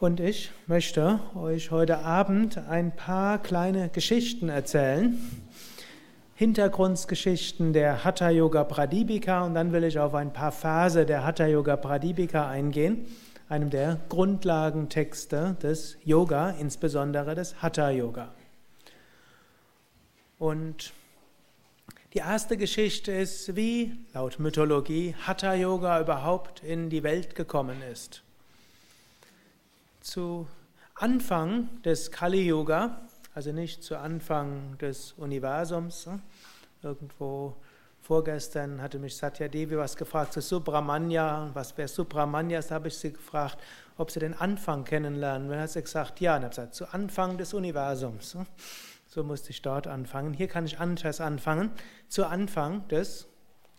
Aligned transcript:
Und 0.00 0.18
ich 0.18 0.50
möchte 0.66 1.20
euch 1.34 1.70
heute 1.70 1.98
Abend 1.98 2.56
ein 2.56 2.96
paar 2.96 3.38
kleine 3.38 3.90
Geschichten 3.90 4.48
erzählen. 4.48 5.18
Hintergrundgeschichten 6.34 7.74
der 7.74 8.02
Hatha 8.02 8.30
Yoga 8.30 8.64
Pradipika 8.64 9.44
und 9.44 9.52
dann 9.52 9.72
will 9.72 9.84
ich 9.84 9.98
auf 9.98 10.14
ein 10.14 10.32
paar 10.32 10.52
Verse 10.52 11.04
der 11.04 11.26
Hatha 11.26 11.46
Yoga 11.46 11.76
Pradipika 11.76 12.48
eingehen, 12.48 13.04
einem 13.50 13.68
der 13.68 14.00
Grundlagentexte 14.08 15.58
des 15.62 15.98
Yoga, 16.02 16.48
insbesondere 16.58 17.34
des 17.34 17.60
Hatha 17.60 17.90
Yoga. 17.90 18.32
Und 20.38 20.94
die 22.14 22.20
erste 22.20 22.56
Geschichte 22.56 23.12
ist, 23.12 23.54
wie 23.54 23.92
laut 24.14 24.38
Mythologie 24.38 25.14
Hatha 25.26 25.52
Yoga 25.52 26.00
überhaupt 26.00 26.64
in 26.64 26.88
die 26.88 27.02
Welt 27.02 27.34
gekommen 27.34 27.82
ist 27.92 28.22
zu 30.00 30.46
Anfang 30.94 31.68
des 31.82 32.10
Kali 32.10 32.46
Yoga, 32.46 33.00
also 33.34 33.52
nicht 33.52 33.82
zu 33.82 33.98
Anfang 33.98 34.76
des 34.78 35.12
Universums. 35.12 36.06
Ne? 36.06 36.20
Irgendwo 36.82 37.56
vorgestern 38.00 38.82
hatte 38.82 38.98
mich 38.98 39.16
Satya 39.16 39.48
Devi 39.48 39.76
was 39.76 39.96
gefragt 39.96 40.32
zu 40.32 40.40
Subramanya. 40.40 41.50
Was 41.54 41.76
wäre 41.78 41.88
Subramanya? 41.88 42.60
Da 42.60 42.74
habe 42.76 42.88
ich 42.88 42.98
sie 42.98 43.12
gefragt, 43.12 43.58
ob 43.96 44.10
sie 44.10 44.20
den 44.20 44.34
Anfang 44.34 44.84
kennenlernen. 44.84 45.48
Dann 45.48 45.60
hat 45.60 45.70
sie 45.70 45.82
gesagt, 45.82 46.20
ja. 46.20 46.36
Und 46.36 46.42
habe 46.42 46.50
gesagt, 46.50 46.74
zu 46.74 46.92
Anfang 46.92 47.38
des 47.38 47.54
Universums. 47.54 48.34
Ne? 48.34 48.46
So 49.06 49.22
musste 49.22 49.50
ich 49.50 49.62
dort 49.62 49.86
anfangen. 49.86 50.34
Hier 50.34 50.48
kann 50.48 50.66
ich 50.66 50.78
anders 50.78 51.20
anfangen. 51.20 51.70
Zu 52.08 52.26
Anfang 52.26 52.86
des 52.88 53.29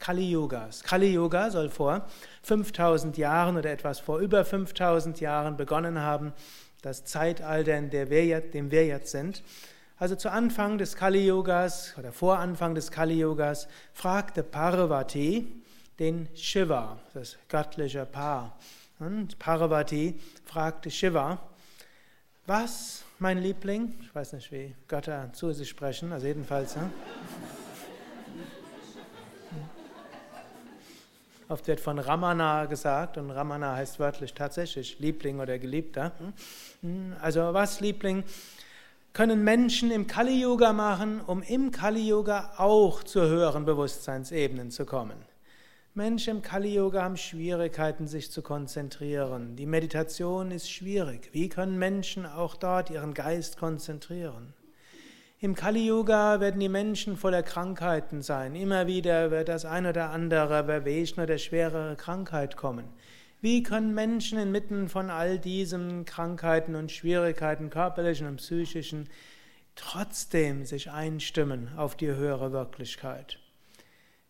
Kali 0.02 0.32
Yugas. 0.32 0.84
Kali 0.84 1.14
Yuga 1.14 1.52
soll 1.52 1.70
vor 1.70 2.08
5000 2.42 3.18
Jahren 3.18 3.56
oder 3.56 3.72
etwas 3.72 4.00
vor 4.00 4.18
über 4.18 4.44
5000 4.44 5.22
Jahren 5.22 5.58
begonnen 5.58 6.00
haben, 6.00 6.34
das 6.82 7.06
Zeitalter, 7.06 7.78
in 7.78 7.92
dem 7.92 8.10
wir 8.10 8.26
jetzt, 8.26 8.54
dem 8.56 8.72
wir 8.72 8.86
jetzt 8.88 9.12
sind. 9.12 9.44
Also 9.98 10.16
zu 10.16 10.32
Anfang 10.32 10.80
des 10.80 10.96
Kali 10.96 11.28
Yugas 11.28 11.94
oder 12.00 12.12
vor 12.12 12.40
Anfang 12.40 12.74
des 12.74 12.90
Kali 12.90 13.20
Yugas 13.20 13.68
fragte 13.94 14.42
Parvati 14.42 15.48
den 16.00 16.28
Shiva, 16.34 16.98
das 17.14 17.38
göttliche 17.48 18.08
Paar. 18.08 18.58
Und 18.98 19.38
Parvati 19.38 20.20
fragte 20.46 20.90
Shiva, 20.90 21.40
was, 22.48 23.04
mein 23.20 23.38
Liebling, 23.38 23.94
ich 24.02 24.16
weiß 24.16 24.34
nicht, 24.34 24.52
wie 24.52 24.74
Götter 24.88 25.32
zu 25.34 25.54
sich 25.54 25.70
sprechen, 25.70 26.12
also 26.12 26.26
jedenfalls, 26.26 26.74
ja, 26.74 26.90
Oft 31.52 31.68
wird 31.68 31.82
von 31.82 32.00
Ramana 32.00 32.66
gesagt 32.66 33.18
und 33.18 33.30
Ramana 33.30 33.76
heißt 33.76 34.00
wörtlich 34.00 34.34
tatsächlich 34.34 35.00
Liebling 35.00 35.42
oder 35.42 35.60
Geliebter. 35.60 36.14
Hm, 36.82 37.14
also 37.20 37.54
was 37.54 37.82
Liebling 37.82 38.24
können 39.12 39.44
Menschen 39.44 39.92
im 39.92 40.08
Kali-Yoga 40.08 40.72
machen, 40.72 41.20
um 41.20 41.44
im 41.44 41.72
Kali-Yoga 41.72 42.54
auch 42.56 43.04
zu 43.04 43.20
höheren 43.20 43.66
Bewusstseinsebenen 43.66 44.72
zu 44.72 44.86
kommen? 44.86 45.18
Menschen 45.94 46.38
im 46.38 46.42
Kali-Yoga 46.42 47.04
haben 47.04 47.18
Schwierigkeiten, 47.18 48.08
sich 48.08 48.32
zu 48.32 48.42
konzentrieren. 48.42 49.58
Die 49.58 49.66
Meditation 49.66 50.52
ist 50.52 50.72
schwierig. 50.72 51.32
Wie 51.34 51.50
können 51.50 51.78
Menschen 51.78 52.26
auch 52.26 52.56
dort 52.56 52.90
ihren 52.90 53.14
Geist 53.14 53.58
konzentrieren? 53.58 54.54
Im 55.44 55.56
Kali 55.56 55.88
Yuga 55.88 56.40
werden 56.40 56.60
die 56.60 56.70
Menschen 56.70 57.18
voller 57.18 57.42
Krankheiten 57.42 58.22
sein. 58.22 58.54
Immer 58.54 58.86
wieder 58.86 59.32
wird 59.32 59.48
das 59.48 59.66
ein 59.66 59.88
oder 59.88 60.12
andere 60.12 60.66
Verwesen 60.66 61.20
oder 61.24 61.40
schwerere 61.40 61.96
Krankheit 61.96 62.56
kommen. 62.58 62.86
Wie 63.42 63.64
können 63.64 63.96
Menschen 63.96 64.38
inmitten 64.38 64.88
von 64.88 65.10
all 65.10 65.40
diesen 65.40 66.06
Krankheiten 66.06 66.76
und 66.76 66.92
Schwierigkeiten, 66.92 67.72
körperlichen 67.72 68.28
und 68.28 68.36
psychischen, 68.36 69.10
trotzdem 69.74 70.64
sich 70.64 70.92
einstimmen 70.92 71.70
auf 71.76 71.98
die 71.98 72.10
höhere 72.10 72.52
Wirklichkeit? 72.52 73.40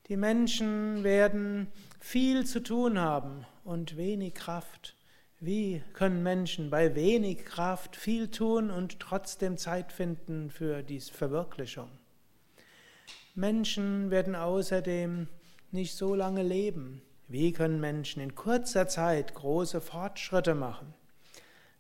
Die 0.07 0.15
Menschen 0.15 1.03
werden 1.03 1.67
viel 1.99 2.45
zu 2.45 2.63
tun 2.63 2.97
haben 2.97 3.45
und 3.65 3.97
wenig 3.97 4.33
Kraft. 4.33 4.95
Wie 5.43 5.81
können 5.93 6.21
Menschen 6.21 6.69
bei 6.69 6.93
wenig 6.93 7.45
Kraft 7.45 7.95
viel 7.95 8.27
tun 8.27 8.69
und 8.69 8.99
trotzdem 8.99 9.57
Zeit 9.57 9.91
finden 9.91 10.51
für 10.51 10.83
die 10.83 10.99
Verwirklichung? 10.99 11.89
Menschen 13.33 14.11
werden 14.11 14.35
außerdem 14.35 15.27
nicht 15.71 15.95
so 15.95 16.13
lange 16.13 16.43
leben. 16.43 17.01
Wie 17.27 17.53
können 17.53 17.79
Menschen 17.79 18.21
in 18.21 18.35
kurzer 18.35 18.87
Zeit 18.87 19.33
große 19.33 19.81
Fortschritte 19.81 20.53
machen? 20.53 20.93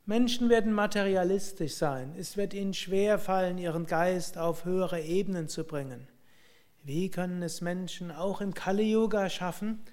Menschen 0.07 0.49
werden 0.49 0.73
materialistisch 0.73 1.75
sein. 1.75 2.15
Es 2.17 2.37
wird 2.37 2.55
ihnen 2.55 2.73
schwer 2.73 3.19
fallen, 3.19 3.59
ihren 3.59 3.85
Geist 3.85 4.39
auf 4.39 4.65
höhere 4.65 5.01
Ebenen 5.01 5.47
zu 5.47 5.65
bringen. 5.65 6.07
Wie 6.81 7.11
können 7.11 7.43
es 7.43 7.61
Menschen 7.61 8.09
auch 8.09 8.41
im 8.41 8.55
Kali 8.55 8.91
Yoga 8.91 9.29
schaffen, 9.29 9.83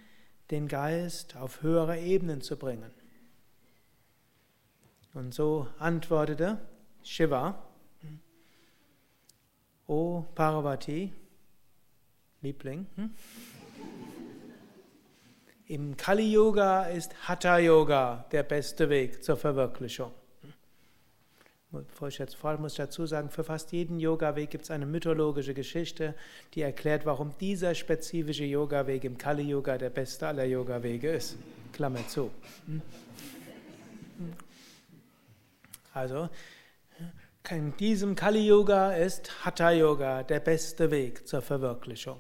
den 0.51 0.69
Geist 0.69 1.37
auf 1.37 1.61
höhere 1.61 1.99
Ebenen 1.99 2.41
zu 2.41 2.57
bringen? 2.57 2.98
Und 5.15 5.35
so 5.35 5.67
antwortete 5.79 6.59
Shiva, 7.03 7.63
O 9.87 10.25
Parvati, 10.35 11.13
Liebling, 12.43 12.87
hm? 12.97 13.11
im 15.67 15.97
Kali 15.97 16.31
Yoga 16.33 16.85
ist 16.85 17.15
Hatha 17.27 17.59
Yoga 17.59 18.27
der 18.33 18.43
beste 18.43 18.89
Weg 18.91 19.23
zur 19.23 19.37
Verwirklichung. 19.37 20.13
Bevor 21.71 22.09
ich 22.09 22.17
jetzt 22.17 22.35
vor 22.35 22.57
muss 22.57 22.73
ich 22.73 22.79
dazu 22.79 23.05
sagen, 23.05 23.29
für 23.29 23.45
fast 23.45 23.73
jeden 23.73 24.01
Yoga-Weg 24.01 24.49
gibt 24.49 24.65
es 24.65 24.71
eine 24.71 24.87
mythologische 24.87 25.53
Geschichte, 25.53 26.15
die 26.55 26.63
erklärt, 26.63 27.05
warum 27.05 27.37
dieser 27.39 27.75
spezifische 27.75 28.45
Yoga-Weg 28.45 29.05
im 29.05 29.19
Kali-Yoga 29.19 29.77
der 29.77 29.91
beste 29.91 30.27
aller 30.27 30.45
Yoga-Wege 30.45 31.11
ist. 31.11 31.37
Klammer 31.75 32.07
zu. 32.09 32.31
Also 35.99 36.29
in 37.51 37.77
diesem 37.77 38.15
Kali-Yoga 38.15 38.93
ist 38.93 39.45
Hatha-Yoga 39.45 40.23
der 40.23 40.39
beste 40.39 40.91
Weg 40.91 41.27
zur 41.27 41.43
Verwirklichung. 41.43 42.19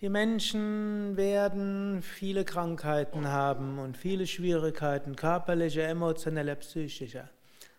Die 0.00 0.08
Menschen 0.08 1.16
werden 1.16 2.02
viele 2.02 2.44
Krankheiten 2.44 3.26
haben 3.26 3.80
und 3.80 3.96
viele 3.96 4.28
Schwierigkeiten, 4.28 5.16
körperliche, 5.16 5.82
emotionelle, 5.82 6.54
psychische. 6.54 7.28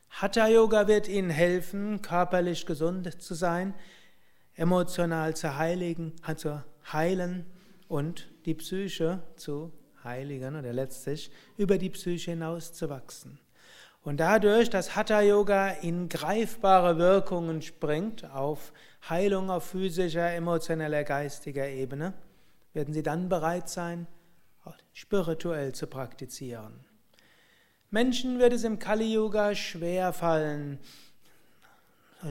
Hatha-Yoga 0.10 0.90
wird 0.90 1.08
ihnen 1.08 1.30
helfen, 1.30 2.02
körperlich 2.02 2.66
gesund 2.66 3.22
zu 3.22 3.36
sein, 3.36 3.74
emotional 4.56 5.34
zu 5.34 5.56
heiligen, 5.56 6.14
also 6.24 6.62
heilen 6.92 7.46
und 7.88 8.28
die 8.46 8.56
Psyche 8.56 9.24
zu 9.38 9.72
heiligen 10.04 10.58
oder 10.58 10.74
letztlich 10.74 11.32
über 11.56 11.78
die 11.78 11.90
Psyche 11.90 12.32
hinaus 12.32 12.74
zu 12.74 12.90
wachsen. 12.90 13.40
Und 14.02 14.20
dadurch, 14.20 14.70
dass 14.70 14.96
Hatha 14.96 15.22
Yoga 15.22 15.70
in 15.70 16.08
greifbare 16.10 16.98
Wirkungen 16.98 17.62
springt 17.62 18.30
auf 18.32 18.72
Heilung 19.10 19.50
auf 19.50 19.66
physischer, 19.66 20.32
emotioneller, 20.34 21.04
geistiger 21.04 21.68
Ebene, 21.68 22.14
werden 22.74 22.94
sie 22.94 23.04
dann 23.04 23.30
bereit 23.30 23.70
sein, 23.70 24.08
spirituell 24.94 25.74
zu 25.74 25.88
praktizieren. 25.88 26.86
Menschen 27.92 28.40
wird 28.40 28.54
es 28.54 28.64
im 28.64 28.80
Kali 28.80 29.14
Yoga 29.14 29.56
schwer 29.56 30.14
fallen, 30.14 30.80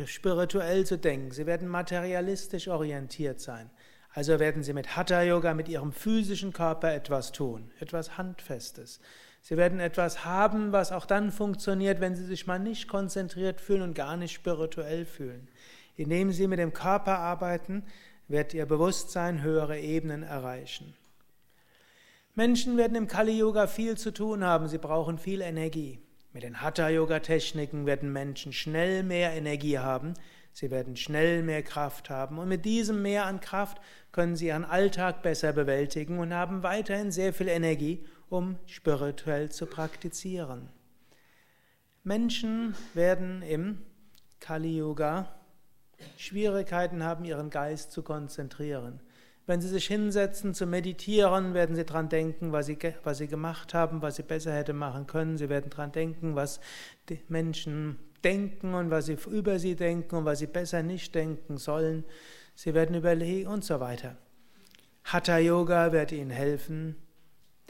spirituell 0.06 0.86
zu 0.86 0.98
denken. 0.98 1.32
Sie 1.32 1.46
werden 1.46 1.68
materialistisch 1.68 2.68
orientiert 2.68 3.40
sein. 3.40 3.70
Also 4.14 4.38
werden 4.40 4.62
sie 4.62 4.72
mit 4.72 4.96
Hatha 4.96 5.22
Yoga 5.22 5.54
mit 5.54 5.68
ihrem 5.68 5.92
physischen 5.92 6.52
Körper 6.52 6.92
etwas 6.92 7.32
tun, 7.32 7.70
etwas 7.78 8.16
Handfestes. 8.16 9.00
Sie 9.48 9.56
werden 9.56 9.80
etwas 9.80 10.26
haben, 10.26 10.72
was 10.72 10.92
auch 10.92 11.06
dann 11.06 11.32
funktioniert, 11.32 12.02
wenn 12.02 12.14
Sie 12.14 12.26
sich 12.26 12.46
mal 12.46 12.58
nicht 12.58 12.86
konzentriert 12.86 13.62
fühlen 13.62 13.80
und 13.80 13.94
gar 13.94 14.18
nicht 14.18 14.34
spirituell 14.34 15.06
fühlen. 15.06 15.48
Indem 15.96 16.32
Sie 16.32 16.46
mit 16.46 16.58
dem 16.58 16.74
Körper 16.74 17.18
arbeiten, 17.18 17.82
wird 18.28 18.52
Ihr 18.52 18.66
Bewusstsein 18.66 19.40
höhere 19.40 19.80
Ebenen 19.80 20.22
erreichen. 20.22 20.92
Menschen 22.34 22.76
werden 22.76 22.94
im 22.94 23.08
Kali-Yoga 23.08 23.68
viel 23.68 23.96
zu 23.96 24.12
tun 24.12 24.44
haben, 24.44 24.68
sie 24.68 24.76
brauchen 24.76 25.16
viel 25.16 25.40
Energie. 25.40 25.98
Mit 26.34 26.42
den 26.42 26.60
Hatha-Yoga-Techniken 26.60 27.86
werden 27.86 28.12
Menschen 28.12 28.52
schnell 28.52 29.02
mehr 29.02 29.32
Energie 29.32 29.78
haben, 29.78 30.12
sie 30.52 30.70
werden 30.70 30.96
schnell 30.96 31.42
mehr 31.42 31.62
Kraft 31.62 32.10
haben 32.10 32.38
und 32.38 32.48
mit 32.48 32.64
diesem 32.64 33.02
Mehr 33.02 33.26
an 33.26 33.40
Kraft 33.40 33.78
können 34.12 34.36
sie 34.36 34.48
ihren 34.48 34.64
Alltag 34.64 35.22
besser 35.22 35.52
bewältigen 35.52 36.18
und 36.18 36.34
haben 36.34 36.62
weiterhin 36.62 37.10
sehr 37.10 37.32
viel 37.32 37.48
Energie 37.48 38.04
um 38.28 38.58
spirituell 38.66 39.50
zu 39.50 39.66
praktizieren. 39.66 40.68
Menschen 42.04 42.74
werden 42.94 43.42
im 43.42 43.78
Kali 44.40 44.78
Yuga 44.78 45.34
Schwierigkeiten 46.16 47.02
haben, 47.02 47.24
ihren 47.24 47.50
Geist 47.50 47.90
zu 47.90 48.02
konzentrieren. 48.02 49.00
Wenn 49.46 49.60
Sie 49.60 49.68
sich 49.68 49.86
hinsetzen 49.86 50.54
zu 50.54 50.66
meditieren, 50.66 51.54
werden 51.54 51.74
Sie 51.74 51.84
dran 51.84 52.08
denken, 52.08 52.52
was 52.52 52.66
Sie, 52.66 52.78
was 53.02 53.18
Sie 53.18 53.28
gemacht 53.28 53.74
haben, 53.74 54.02
was 54.02 54.16
Sie 54.16 54.22
besser 54.22 54.52
hätte 54.52 54.74
machen 54.74 55.06
können. 55.06 55.38
Sie 55.38 55.48
werden 55.48 55.70
dran 55.70 55.90
denken, 55.90 56.36
was 56.36 56.60
die 57.08 57.20
Menschen 57.28 57.98
denken 58.24 58.74
und 58.74 58.90
was 58.90 59.06
sie 59.06 59.16
über 59.30 59.58
sie 59.58 59.76
denken 59.76 60.16
und 60.16 60.24
was 60.24 60.40
sie 60.40 60.46
besser 60.46 60.82
nicht 60.82 61.14
denken 61.14 61.58
sollen. 61.58 62.04
Sie 62.54 62.74
werden 62.74 62.96
überlegen 62.96 63.48
und 63.48 63.64
so 63.64 63.80
weiter. 63.80 64.16
Hatha 65.04 65.38
Yoga 65.38 65.92
wird 65.92 66.12
Ihnen 66.12 66.30
helfen, 66.30 66.96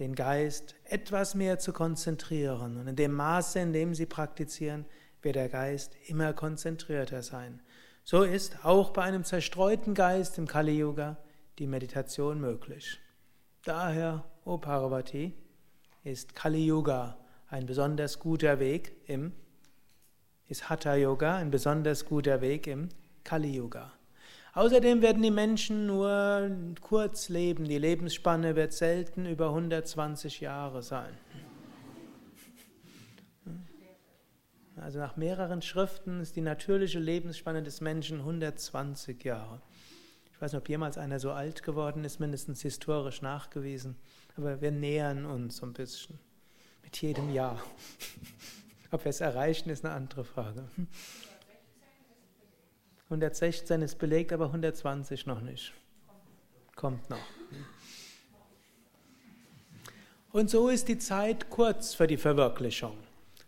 den 0.00 0.14
Geist 0.14 0.74
etwas 0.84 1.34
mehr 1.34 1.58
zu 1.58 1.72
konzentrieren. 1.72 2.76
Und 2.76 2.88
in 2.88 2.96
dem 2.96 3.12
Maße, 3.12 3.60
in 3.60 3.72
dem 3.72 3.94
Sie 3.94 4.06
praktizieren, 4.06 4.86
wird 5.22 5.36
der 5.36 5.48
Geist 5.48 5.96
immer 6.06 6.32
konzentrierter 6.32 7.22
sein. 7.22 7.60
So 8.02 8.22
ist 8.22 8.64
auch 8.64 8.90
bei 8.90 9.02
einem 9.02 9.24
zerstreuten 9.24 9.94
Geist 9.94 10.38
im 10.38 10.46
Kali 10.46 10.78
Yoga 10.78 11.18
die 11.58 11.66
Meditation 11.66 12.40
möglich. 12.40 12.98
Daher, 13.64 14.24
O 14.44 14.58
Parvati, 14.58 15.34
ist 16.04 16.34
Kali 16.34 16.64
Yoga 16.64 17.18
ein 17.48 17.66
besonders 17.66 18.18
guter 18.18 18.60
Weg 18.60 18.96
im 19.06 19.32
ist 20.48 20.70
Hatha 20.70 20.94
Yoga 20.94 21.36
ein 21.36 21.50
besonders 21.50 22.06
guter 22.06 22.40
Weg 22.40 22.66
im 22.66 22.88
Kali 23.22 23.56
Yoga. 23.56 23.92
Außerdem 24.54 25.02
werden 25.02 25.22
die 25.22 25.30
Menschen 25.30 25.86
nur 25.86 26.50
kurz 26.80 27.28
leben. 27.28 27.64
Die 27.64 27.78
Lebensspanne 27.78 28.56
wird 28.56 28.72
selten 28.72 29.26
über 29.26 29.48
120 29.48 30.40
Jahre 30.40 30.82
sein. 30.82 31.12
Also 34.76 34.98
nach 34.98 35.16
mehreren 35.16 35.60
Schriften 35.60 36.20
ist 36.20 36.36
die 36.36 36.40
natürliche 36.40 36.98
Lebensspanne 36.98 37.62
des 37.62 37.80
Menschen 37.80 38.20
120 38.20 39.22
Jahre. 39.24 39.60
Ich 40.32 40.40
weiß 40.40 40.52
nicht, 40.52 40.60
ob 40.60 40.68
jemals 40.68 40.96
einer 40.98 41.18
so 41.18 41.32
alt 41.32 41.62
geworden 41.62 42.04
ist, 42.04 42.20
mindestens 42.20 42.62
historisch 42.62 43.22
nachgewiesen. 43.22 43.96
Aber 44.36 44.60
wir 44.60 44.70
nähern 44.70 45.26
uns 45.26 45.56
so 45.56 45.66
ein 45.66 45.72
bisschen 45.72 46.18
mit 46.82 46.96
jedem 47.02 47.30
Jahr. 47.34 47.60
Ob 48.90 49.04
wir 49.04 49.10
es 49.10 49.20
erreichen, 49.20 49.70
ist 49.70 49.84
eine 49.84 49.94
andere 49.94 50.24
Frage. 50.24 50.64
116 53.04 53.82
ist 53.82 53.98
belegt, 53.98 54.32
aber 54.32 54.46
120 54.46 55.26
noch 55.26 55.40
nicht. 55.40 55.72
Kommt 56.74 57.08
noch. 57.10 57.18
Und 60.32 60.50
so 60.50 60.68
ist 60.68 60.88
die 60.88 60.98
Zeit 60.98 61.50
kurz 61.50 61.94
für 61.94 62.06
die 62.06 62.16
Verwirklichung. 62.16 62.96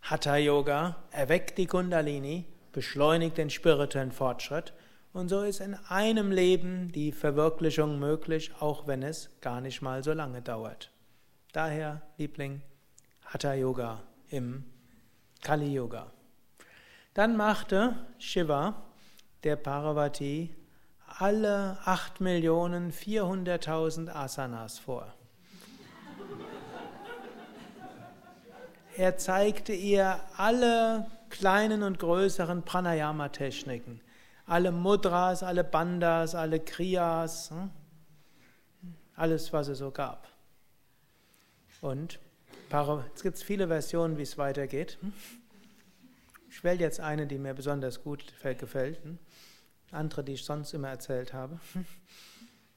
Hatha 0.01 0.35
Yoga 0.37 0.97
erweckt 1.11 1.57
die 1.57 1.67
Kundalini, 1.67 2.45
beschleunigt 2.71 3.37
den 3.37 3.49
spirituellen 3.49 4.11
Fortschritt 4.11 4.73
und 5.13 5.29
so 5.29 5.41
ist 5.43 5.59
in 5.59 5.75
einem 5.89 6.31
Leben 6.31 6.91
die 6.91 7.11
Verwirklichung 7.11 7.99
möglich, 7.99 8.51
auch 8.59 8.87
wenn 8.87 9.03
es 9.03 9.29
gar 9.41 9.61
nicht 9.61 9.81
mal 9.81 10.03
so 10.03 10.13
lange 10.13 10.41
dauert. 10.41 10.91
Daher, 11.51 12.01
Liebling, 12.17 12.61
Hatha 13.25 13.53
Yoga 13.53 14.01
im 14.29 14.65
Kali 15.41 15.73
Yoga. 15.73 16.11
Dann 17.13 17.35
machte 17.35 17.97
Shiva, 18.19 18.83
der 19.43 19.57
Parvati, 19.57 20.55
alle 21.19 21.77
8.400.000 21.85 24.09
Asanas 24.09 24.79
vor. 24.79 25.13
Er 28.95 29.17
zeigte 29.17 29.73
ihr 29.73 30.21
alle 30.37 31.05
kleinen 31.29 31.83
und 31.83 31.99
größeren 31.99 32.63
Pranayama-Techniken, 32.63 34.01
alle 34.45 34.71
Mudras, 34.71 35.43
alle 35.43 35.63
Bandas, 35.63 36.33
alle 36.35 36.59
Kriyas, 36.59 37.51
hm? 37.51 37.69
alles, 39.15 39.53
was 39.53 39.69
es 39.69 39.77
so 39.79 39.91
gab. 39.91 40.27
Und 41.81 42.19
es 43.13 43.21
gibt 43.21 43.37
viele 43.37 43.67
Versionen, 43.67 44.17
wie 44.17 44.21
es 44.21 44.37
weitergeht. 44.37 44.97
Ich 46.49 46.63
wähle 46.63 46.79
jetzt 46.79 47.01
eine, 47.01 47.27
die 47.27 47.37
mir 47.37 47.53
besonders 47.53 48.01
gut 48.01 48.33
gefällt. 48.59 48.99
Andere, 49.91 50.23
die 50.23 50.33
ich 50.33 50.45
sonst 50.45 50.73
immer 50.73 50.87
erzählt 50.87 51.33
habe. 51.33 51.59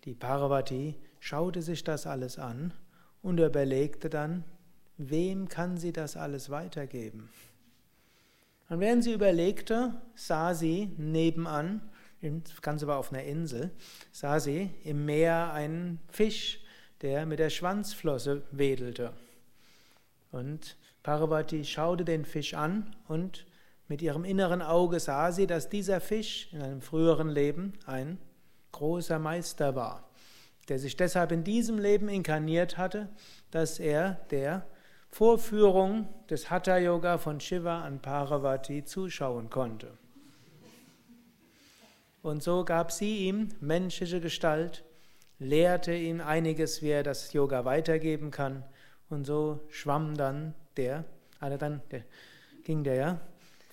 Die 0.05 0.15
Parvati 0.15 0.97
schaute 1.21 1.63
sich 1.63 1.85
das 1.85 2.09
alles 2.09 2.39
an 2.39 2.75
und 3.23 3.39
überlegte 3.39 4.11
dann, 4.11 4.45
wem 4.97 5.49
kann 5.49 5.77
sie 5.77 5.93
das 5.93 6.17
alles 6.17 6.51
weitergeben? 6.51 7.31
Und 8.69 8.81
während 8.81 9.05
sie 9.05 9.13
überlegte, 9.13 9.95
sah 10.17 10.55
sie 10.55 10.93
nebenan, 10.97 11.89
das 12.21 12.63
Ganze 12.63 12.89
war 12.89 12.99
auf 12.99 13.13
einer 13.13 13.23
Insel, 13.23 13.71
sah 14.11 14.41
sie 14.41 14.71
im 14.83 15.05
Meer 15.05 15.53
einen 15.53 16.01
Fisch, 16.09 16.65
der 17.01 17.27
mit 17.27 17.39
der 17.39 17.51
Schwanzflosse 17.51 18.43
wedelte. 18.51 19.13
Und 20.35 20.77
Parvati 21.05 21.65
schaute 21.65 22.05
den 22.05 22.25
Fisch 22.25 22.55
an 22.55 22.97
und 23.07 23.47
mit 23.87 24.03
ihrem 24.03 24.25
inneren 24.25 24.63
Auge 24.63 24.99
sah 24.99 25.31
sie, 25.31 25.47
dass 25.47 25.69
dieser 25.69 26.01
Fisch 26.01 26.53
in 26.53 26.61
einem 26.61 26.81
früheren 26.81 27.29
Leben 27.29 27.75
ein 27.87 28.19
großer 28.73 29.21
Meister 29.21 29.77
war, 29.77 30.11
der 30.69 30.81
sich 30.81 30.97
deshalb 30.97 31.31
in 31.31 31.45
diesem 31.45 31.79
Leben 31.79 32.09
inkarniert 32.09 32.79
hatte, 32.79 33.11
dass 33.53 33.79
er 33.79 34.27
der 34.33 34.67
Vorführung 35.09 36.09
des 36.29 36.51
Hatha 36.51 36.79
Yoga 36.79 37.17
von 37.19 37.39
Shiva 37.39 37.83
an 37.83 38.03
Parvati 38.03 38.85
zuschauen 38.85 39.51
konnte. 39.51 39.97
Und 42.23 42.43
so 42.43 42.65
gab 42.65 42.91
sie 42.91 43.19
ihm 43.29 43.51
menschliche 43.61 44.21
Gestalt, 44.21 44.83
lehrte 45.39 45.95
ihm 45.95 46.21
einiges, 46.21 46.83
wie 46.83 46.89
er 46.89 47.05
das 47.05 47.33
Yoga 47.33 47.65
weitergeben 47.65 48.33
kann 48.33 48.65
und 49.11 49.25
so 49.25 49.61
schwamm 49.69 50.17
dann 50.17 50.55
der, 50.77 51.05
also 51.41 51.57
dann 51.57 51.83
der, 51.91 52.05
ging 52.65 52.85
der 52.85 53.21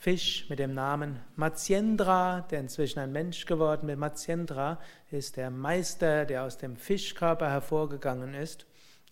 Fisch 0.01 0.49
mit 0.49 0.57
dem 0.57 0.73
Namen 0.73 1.19
Matsyendra, 1.35 2.41
der 2.49 2.61
inzwischen 2.61 2.97
ein 2.97 3.11
Mensch 3.11 3.45
geworden 3.45 3.87
ist. 3.87 3.99
Matsyendra 3.99 4.79
ist 5.11 5.37
der 5.37 5.51
Meister, 5.51 6.25
der 6.25 6.43
aus 6.43 6.57
dem 6.57 6.75
Fischkörper 6.75 7.47
hervorgegangen 7.49 8.33
ist. 8.33 8.65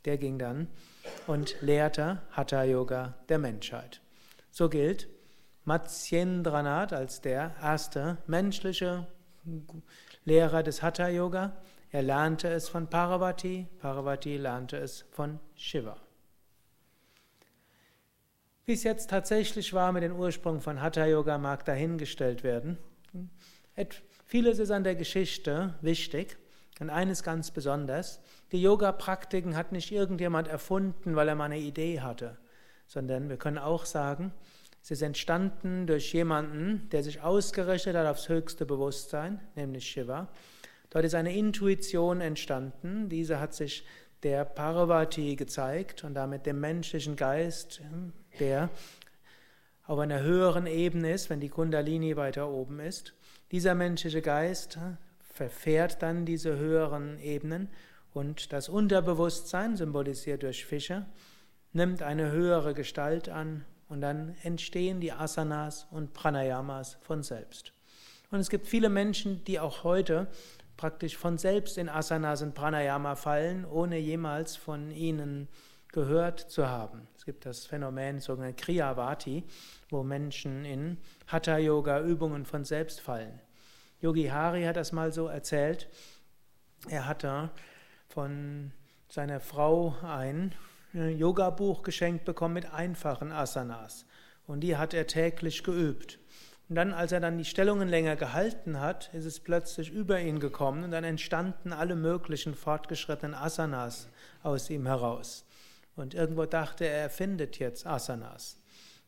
Der 0.06 0.18
ging 0.18 0.40
dann 0.40 0.68
und 1.28 1.62
lehrte 1.62 2.24
Hatha 2.32 2.64
Yoga 2.64 3.14
der 3.30 3.38
Menschheit. 3.38 4.02
So 4.50 4.68
gilt 4.68 5.08
Matsyendranath 5.66 6.92
als 6.92 7.22
der 7.22 7.54
erste 7.62 8.18
menschliche 8.26 9.06
Lehrer 10.26 10.64
des 10.64 10.82
Hatha 10.82 11.08
Yoga. 11.08 11.56
Er 11.92 12.02
lernte 12.02 12.48
es 12.50 12.68
von 12.68 12.88
Parvati, 12.88 13.68
Parvati 13.78 14.38
lernte 14.38 14.78
es 14.78 15.06
von 15.12 15.40
Shiva. 15.54 16.09
Wie 18.70 18.74
es 18.74 18.84
jetzt 18.84 19.10
tatsächlich 19.10 19.74
war 19.74 19.92
mit 19.92 20.04
den 20.04 20.12
Ursprüngen 20.12 20.62
von 20.62 20.80
Hatha 20.80 21.04
Yoga, 21.08 21.40
mag 21.40 21.66
dahingestellt 21.66 22.44
werden. 22.44 22.78
Vieles 24.26 24.60
ist 24.60 24.70
an 24.70 24.84
der 24.84 24.94
Geschichte 24.94 25.74
wichtig 25.82 26.38
und 26.80 26.92
eines 26.92 27.24
ganz 27.24 27.50
besonders. 27.50 28.22
Die 28.52 28.62
Yoga-Praktiken 28.62 29.56
hat 29.56 29.72
nicht 29.72 29.92
irgendjemand 29.92 30.48
erfunden, 30.48 31.16
weil 31.16 31.28
er 31.30 31.34
mal 31.34 31.46
eine 31.46 31.58
Idee 31.58 32.02
hatte, 32.02 32.38
sondern 32.86 33.28
wir 33.28 33.38
können 33.38 33.58
auch 33.58 33.86
sagen, 33.86 34.34
es 34.84 34.92
ist 34.92 35.02
entstanden 35.02 35.88
durch 35.88 36.14
jemanden, 36.14 36.90
der 36.92 37.02
sich 37.02 37.22
ausgerichtet 37.22 37.96
hat 37.96 38.06
aufs 38.06 38.30
höchste 38.30 38.68
Bewusstsein, 38.68 39.40
nämlich 39.56 39.88
Shiva. 39.88 40.28
Dort 40.92 41.06
ist 41.06 41.16
eine 41.16 41.36
Intuition 41.36 42.22
entstanden, 42.22 43.10
diese 43.10 43.40
hat 43.40 43.56
sich 43.56 43.84
der 44.22 44.46
Parvati 44.46 45.36
gezeigt 45.36 46.04
und 46.04 46.14
damit 46.14 46.46
dem 46.46 46.60
menschlichen 46.60 47.16
Geist, 47.16 47.82
der 48.40 48.70
auf 49.86 49.98
einer 50.00 50.22
höheren 50.22 50.68
Ebene 50.68 51.14
ist, 51.14 51.30
wenn 51.30 51.40
die 51.40 51.50
Kundalini 51.50 52.16
weiter 52.16 52.50
oben 52.50 52.80
ist. 52.80 53.14
Dieser 53.52 53.74
menschliche 53.74 54.22
Geist 54.22 54.78
verfährt 55.20 56.04
dann 56.04 56.26
diese 56.26 56.58
höheren 56.58 57.18
Ebenen 57.20 57.70
und 58.14 58.54
das 58.54 58.70
Unterbewusstsein, 58.70 59.78
symbolisiert 59.78 60.44
durch 60.44 60.66
Fische, 60.66 61.06
nimmt 61.74 62.02
eine 62.02 62.32
höhere 62.32 62.74
Gestalt 62.74 63.30
an 63.30 63.66
und 63.88 64.02
dann 64.02 64.36
entstehen 64.44 65.00
die 65.02 65.12
Asanas 65.12 65.88
und 65.92 66.14
Pranayamas 66.14 66.98
von 67.02 67.24
selbst. 67.24 67.74
Und 68.32 68.40
es 68.40 68.50
gibt 68.50 68.68
viele 68.68 68.90
Menschen, 68.90 69.44
die 69.46 69.60
auch 69.60 69.84
heute 69.84 70.28
praktisch 70.78 71.18
von 71.18 71.38
selbst 71.38 71.78
in 71.78 71.90
Asanas 71.90 72.42
und 72.42 72.54
Pranayama 72.56 73.16
fallen, 73.16 73.66
ohne 73.66 73.98
jemals 73.98 74.56
von 74.56 74.92
ihnen 74.92 75.48
gehört 75.92 76.40
zu 76.40 76.68
haben. 76.68 77.08
Es 77.16 77.26
gibt 77.26 77.46
das 77.46 77.66
Phänomen 77.66 78.20
sogenannte 78.20 78.62
Kriyavati, 78.64 79.44
wo 79.90 80.04
Menschen 80.04 80.66
in 80.66 80.98
Hatha-Yoga-Übungen 81.28 82.46
von 82.46 82.64
selbst 82.64 83.02
fallen. 83.02 83.42
Yogi 84.02 84.28
Hari 84.28 84.64
hat 84.64 84.78
das 84.78 84.92
mal 84.92 85.12
so 85.12 85.28
erzählt. 85.28 85.90
Er 86.88 87.06
hatte 87.06 87.50
von 88.08 88.72
seiner 89.10 89.40
Frau 89.40 89.96
ein 90.04 90.56
Yoga-Buch 90.94 91.84
geschenkt 91.84 92.26
bekommen 92.26 92.54
mit 92.54 92.74
einfachen 92.74 93.32
Asanas. 93.32 94.06
Und 94.48 94.62
die 94.62 94.78
hat 94.78 94.94
er 94.94 95.06
täglich 95.06 95.64
geübt. 95.64 96.20
Und 96.70 96.76
dann, 96.76 96.94
als 96.94 97.12
er 97.12 97.20
dann 97.20 97.38
die 97.38 97.46
Stellungen 97.46 97.90
länger 97.90 98.16
gehalten 98.16 98.80
hat, 98.80 99.12
ist 99.14 99.26
es 99.26 99.40
plötzlich 99.40 99.92
über 99.92 100.20
ihn 100.20 100.40
gekommen 100.40 100.84
und 100.84 100.92
dann 100.92 101.04
entstanden 101.04 101.74
alle 101.74 101.96
möglichen 101.96 102.54
fortgeschrittenen 102.54 103.34
Asanas 103.34 104.08
aus 104.44 104.70
ihm 104.70 104.86
heraus. 104.86 105.46
Und 105.96 106.14
irgendwo 106.14 106.46
dachte 106.46 106.86
er, 106.86 107.02
er 107.02 107.10
findet 107.10 107.60
jetzt 107.60 107.86
Asanas. 107.86 108.58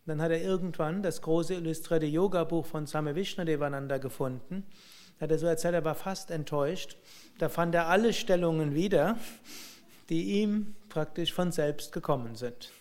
Dann 0.05 0.21
hat 0.21 0.31
er 0.31 0.41
irgendwann 0.41 1.03
das 1.03 1.21
große 1.21 1.53
illustrierte 1.53 2.07
Yoga-Buch 2.07 2.65
von 2.65 2.87
Same 2.87 3.15
Vishnadevananda 3.15 3.97
gefunden. 3.97 4.65
Da 5.17 5.23
hat 5.23 5.31
er 5.31 5.37
so 5.37 5.45
erzählt, 5.45 5.75
er 5.75 5.85
war 5.85 5.95
fast 5.95 6.31
enttäuscht. 6.31 6.97
Da 7.37 7.49
fand 7.49 7.75
er 7.75 7.87
alle 7.87 8.11
Stellungen 8.11 8.73
wieder, 8.73 9.17
die 10.09 10.41
ihm 10.41 10.75
praktisch 10.89 11.33
von 11.33 11.51
selbst 11.51 11.91
gekommen 11.91 12.35
sind. 12.35 12.71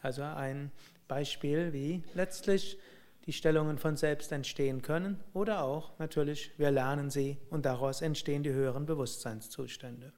Also 0.00 0.22
ein 0.22 0.72
Beispiel, 1.06 1.72
wie 1.72 2.02
letztlich 2.14 2.78
die 3.26 3.32
Stellungen 3.32 3.78
von 3.78 3.96
selbst 3.96 4.32
entstehen 4.32 4.82
können 4.82 5.22
oder 5.32 5.62
auch 5.62 5.98
natürlich, 5.98 6.50
wir 6.58 6.70
lernen 6.70 7.10
sie 7.10 7.38
und 7.50 7.64
daraus 7.64 8.02
entstehen 8.02 8.42
die 8.42 8.52
höheren 8.52 8.86
Bewusstseinszustände. 8.86 10.12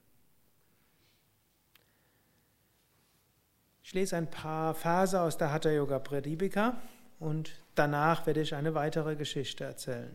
Ich 3.86 3.94
lese 3.94 4.16
ein 4.16 4.28
paar 4.28 4.74
Verse 4.74 5.20
aus 5.20 5.38
der 5.38 5.52
Hatha 5.52 5.70
Yoga 5.70 6.00
Pradipika 6.00 6.76
und 7.20 7.52
danach 7.76 8.26
werde 8.26 8.40
ich 8.40 8.52
eine 8.56 8.74
weitere 8.74 9.14
Geschichte 9.14 9.62
erzählen. 9.62 10.10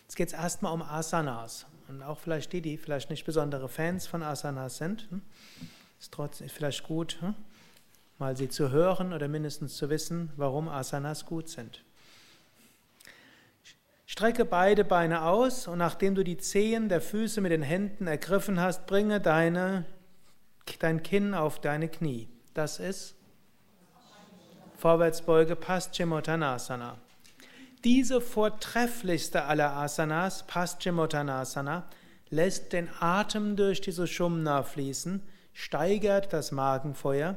Jetzt 0.00 0.16
geht 0.16 0.28
es 0.28 0.32
erstmal 0.32 0.72
um 0.72 0.80
Asanas 0.80 1.66
und 1.88 2.02
auch 2.02 2.18
vielleicht 2.18 2.54
die, 2.54 2.62
die 2.62 2.78
vielleicht 2.78 3.10
nicht 3.10 3.26
besondere 3.26 3.68
Fans 3.68 4.06
von 4.06 4.22
Asanas 4.22 4.78
sind. 4.78 5.10
Hm, 5.10 5.20
ist 6.00 6.10
trotzdem 6.10 6.48
vielleicht 6.48 6.84
gut, 6.84 7.18
hm, 7.20 7.34
mal 8.18 8.34
sie 8.34 8.48
zu 8.48 8.70
hören 8.70 9.12
oder 9.12 9.28
mindestens 9.28 9.76
zu 9.76 9.90
wissen, 9.90 10.32
warum 10.36 10.66
Asanas 10.70 11.26
gut 11.26 11.50
sind. 11.50 11.84
Strecke 14.06 14.46
beide 14.46 14.86
Beine 14.86 15.20
aus 15.20 15.68
und 15.68 15.76
nachdem 15.76 16.14
du 16.14 16.24
die 16.24 16.38
Zehen 16.38 16.88
der 16.88 17.02
Füße 17.02 17.42
mit 17.42 17.52
den 17.52 17.60
Händen 17.60 18.06
ergriffen 18.06 18.58
hast, 18.58 18.86
bringe 18.86 19.20
deine, 19.20 19.84
dein 20.78 21.02
Kinn 21.02 21.34
auf 21.34 21.60
deine 21.60 21.90
Knie. 21.90 22.30
Das 22.54 22.78
ist 22.78 23.14
Vorwärtsbeuge 24.78 25.56
Paschimottanasana. 25.56 26.96
Diese 27.84 28.20
vortrefflichste 28.20 29.44
aller 29.44 29.72
Asanas, 29.72 30.44
Paschimottanasana, 30.46 31.84
lässt 32.30 32.72
den 32.72 32.88
Atem 33.00 33.56
durch 33.56 33.80
die 33.80 33.92
Sushumna 33.92 34.62
fließen, 34.62 35.22
steigert 35.52 36.32
das 36.32 36.52
Magenfeuer 36.52 37.36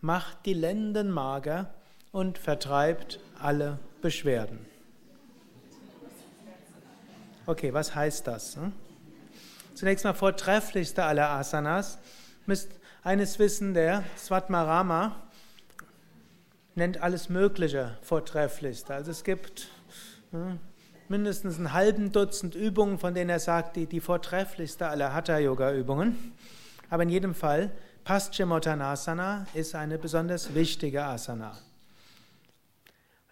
macht 0.00 0.46
die 0.46 0.54
Lenden 0.54 1.10
mager 1.10 1.74
und 2.12 2.38
vertreibt 2.38 3.20
alle 3.40 3.78
Beschwerden. 4.00 4.64
Okay, 7.46 7.72
was 7.72 7.94
heißt 7.94 8.26
das? 8.26 8.56
Hm? 8.56 8.72
Zunächst 9.74 10.04
mal 10.04 10.12
vortrefflichste 10.12 11.04
aller 11.04 11.30
Asanas. 11.30 11.98
Eines 13.08 13.38
wissen, 13.38 13.72
der 13.72 14.04
Svatmarama 14.18 15.16
nennt 16.74 17.00
alles 17.00 17.30
Mögliche 17.30 17.96
vortrefflichste. 18.02 18.92
Also 18.92 19.12
es 19.12 19.24
gibt 19.24 19.68
hm, 20.30 20.58
mindestens 21.08 21.56
einen 21.56 21.72
halben 21.72 22.12
Dutzend 22.12 22.54
Übungen, 22.54 22.98
von 22.98 23.14
denen 23.14 23.30
er 23.30 23.38
sagt, 23.38 23.76
die, 23.76 23.86
die 23.86 24.00
vortrefflichste 24.00 24.88
aller 24.88 25.14
Hatha-Yoga-Übungen. 25.14 26.34
Aber 26.90 27.02
in 27.02 27.08
jedem 27.08 27.34
Fall 27.34 27.70
Paschimottanasana 28.04 29.46
ist 29.54 29.74
eine 29.74 29.96
besonders 29.96 30.54
wichtige 30.54 31.02
Asana. 31.04 31.56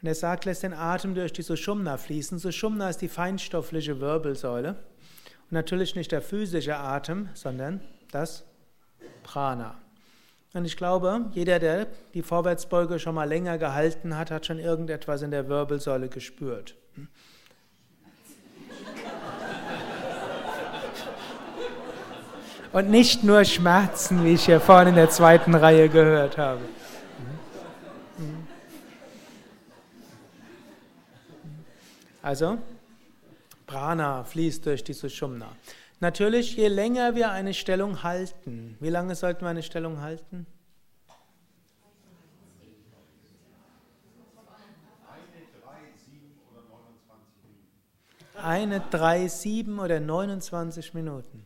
Und 0.00 0.09
er 0.09 0.14
sagt, 0.14 0.47
lässt 0.47 0.62
den 0.62 0.73
Atem 0.73 1.14
durch 1.14 1.35
die 1.35 1.42
Sushumna 1.42 1.99
fließen. 1.99 2.38
Sushumna 2.38 2.88
ist 2.88 3.02
die 3.02 3.09
feinstoffliche 3.09 4.00
Wirbelsäule. 4.00 4.71
Und 4.71 5.52
natürlich 5.52 5.97
nicht 5.97 6.12
der 6.12 6.23
physische 6.23 6.78
Atem, 6.78 7.28
sondern 7.35 7.83
das 8.11 8.47
Prana. 9.26 9.75
Und 10.54 10.64
ich 10.64 10.76
glaube, 10.76 11.26
jeder, 11.33 11.59
der 11.59 11.88
die 12.14 12.23
Vorwärtsbeuge 12.23 13.00
schon 13.00 13.16
mal 13.16 13.28
länger 13.28 13.59
gehalten 13.59 14.16
hat, 14.16 14.30
hat 14.30 14.47
schon 14.47 14.61
irgendetwas 14.61 15.23
in 15.23 15.33
der 15.33 15.49
Wirbelsäule 15.49 16.09
gespürt. 16.09 16.76
und 22.73 22.88
nicht 22.90 23.25
nur 23.25 23.45
Schmerzen, 23.45 24.25
wie 24.25 24.35
ich 24.35 24.47
hier 24.47 24.61
vorne 24.61 24.90
in 24.90 24.97
der 24.97 25.11
zweiten 25.11 25.54
Reihe 25.54 25.88
gehört 25.88 26.38
habe. 26.38 26.61
Also, 32.23 32.59
Prana 33.66 34.25
fließt 34.25 34.66
durch 34.66 34.85
die 34.85 34.92
Sushumna. 34.92 35.49
Natürlich, 35.99 36.57
je 36.57 36.69
länger 36.69 37.15
wir 37.15 37.31
eine 37.31 37.55
Stellung 37.55 38.03
halten, 38.03 38.76
wie 38.81 38.91
lange 38.91 39.15
sollten 39.15 39.43
wir 39.43 39.49
eine 39.49 39.62
Stellung 39.62 40.03
halten? 40.03 40.47
Eine, 48.35 48.81
drei, 48.91 49.26
sieben 49.29 49.79
oder 49.79 49.99
29 49.99 50.93
Minuten. 50.93 51.43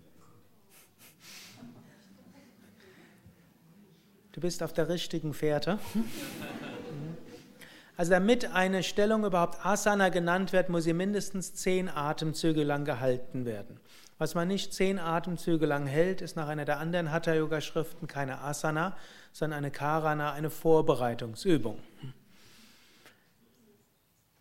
Du 4.33 4.40
bist 4.40 4.62
auf 4.62 4.73
der 4.73 4.88
richtigen 4.88 5.33
Fährte. 5.33 5.78
Also 7.97 8.11
damit 8.12 8.52
eine 8.52 8.83
Stellung 8.83 9.25
überhaupt 9.25 9.64
Asana 9.64 10.09
genannt 10.09 10.52
wird, 10.52 10.69
muss 10.69 10.85
sie 10.85 10.92
mindestens 10.92 11.54
zehn 11.54 11.88
Atemzüge 11.88 12.64
lang 12.64 12.85
gehalten 12.85 13.45
werden. 13.45 13.78
Was 14.20 14.34
man 14.34 14.48
nicht 14.48 14.74
zehn 14.74 14.98
Atemzüge 14.98 15.64
lang 15.64 15.86
hält, 15.86 16.20
ist 16.20 16.36
nach 16.36 16.46
einer 16.46 16.66
der 16.66 16.78
anderen 16.78 17.10
Hatha-Yoga-Schriften 17.10 18.06
keine 18.06 18.42
Asana, 18.42 18.94
sondern 19.32 19.56
eine 19.56 19.70
Karana, 19.70 20.34
eine 20.34 20.50
Vorbereitungsübung. 20.50 21.78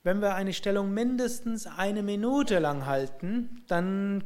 Wenn 0.04 0.20
wir 0.20 0.36
eine 0.36 0.52
Stellung 0.52 0.94
mindestens 0.94 1.66
eine 1.66 2.04
Minute 2.04 2.60
lang 2.60 2.88
halten, 2.88 3.64
dann 3.68 4.26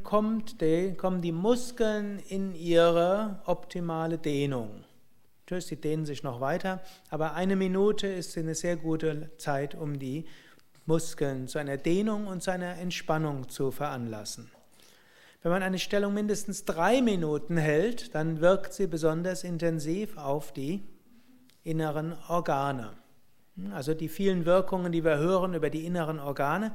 die, 0.60 0.94
kommen 0.96 1.22
die 1.22 1.30
Muskeln 1.30 2.18
in 2.18 2.56
ihre 2.56 3.40
optimale 3.46 4.18
Dehnung. 4.18 4.82
Natürlich, 5.42 5.66
sie 5.66 5.76
dehnen 5.76 6.04
sich 6.04 6.24
noch 6.24 6.40
weiter, 6.40 6.82
aber 7.10 7.34
eine 7.34 7.54
Minute 7.54 8.08
ist 8.08 8.36
eine 8.36 8.56
sehr 8.56 8.74
gute 8.74 9.30
Zeit, 9.36 9.76
um 9.76 10.00
die 10.00 10.26
Muskeln 10.84 11.46
zu 11.46 11.58
einer 11.60 11.76
Dehnung 11.76 12.26
und 12.26 12.42
zu 12.42 12.50
einer 12.50 12.76
Entspannung 12.78 13.48
zu 13.48 13.70
veranlassen. 13.70 14.50
Wenn 15.44 15.52
man 15.52 15.62
eine 15.62 15.78
Stellung 15.78 16.14
mindestens 16.14 16.64
drei 16.64 17.02
Minuten 17.02 17.58
hält, 17.58 18.14
dann 18.14 18.40
wirkt 18.40 18.72
sie 18.72 18.86
besonders 18.86 19.44
intensiv 19.44 20.16
auf 20.16 20.54
die 20.54 20.82
inneren 21.62 22.14
Organe. 22.28 22.94
Also 23.74 23.92
die 23.92 24.08
vielen 24.08 24.46
Wirkungen, 24.46 24.90
die 24.90 25.04
wir 25.04 25.18
hören 25.18 25.52
über 25.52 25.68
die 25.68 25.84
inneren 25.84 26.18
Organe, 26.18 26.72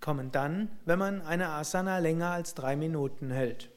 kommen 0.00 0.30
dann, 0.30 0.68
wenn 0.84 1.00
man 1.00 1.20
eine 1.22 1.48
Asana 1.48 1.98
länger 1.98 2.30
als 2.30 2.54
drei 2.54 2.76
Minuten 2.76 3.32
hält. 3.32 3.70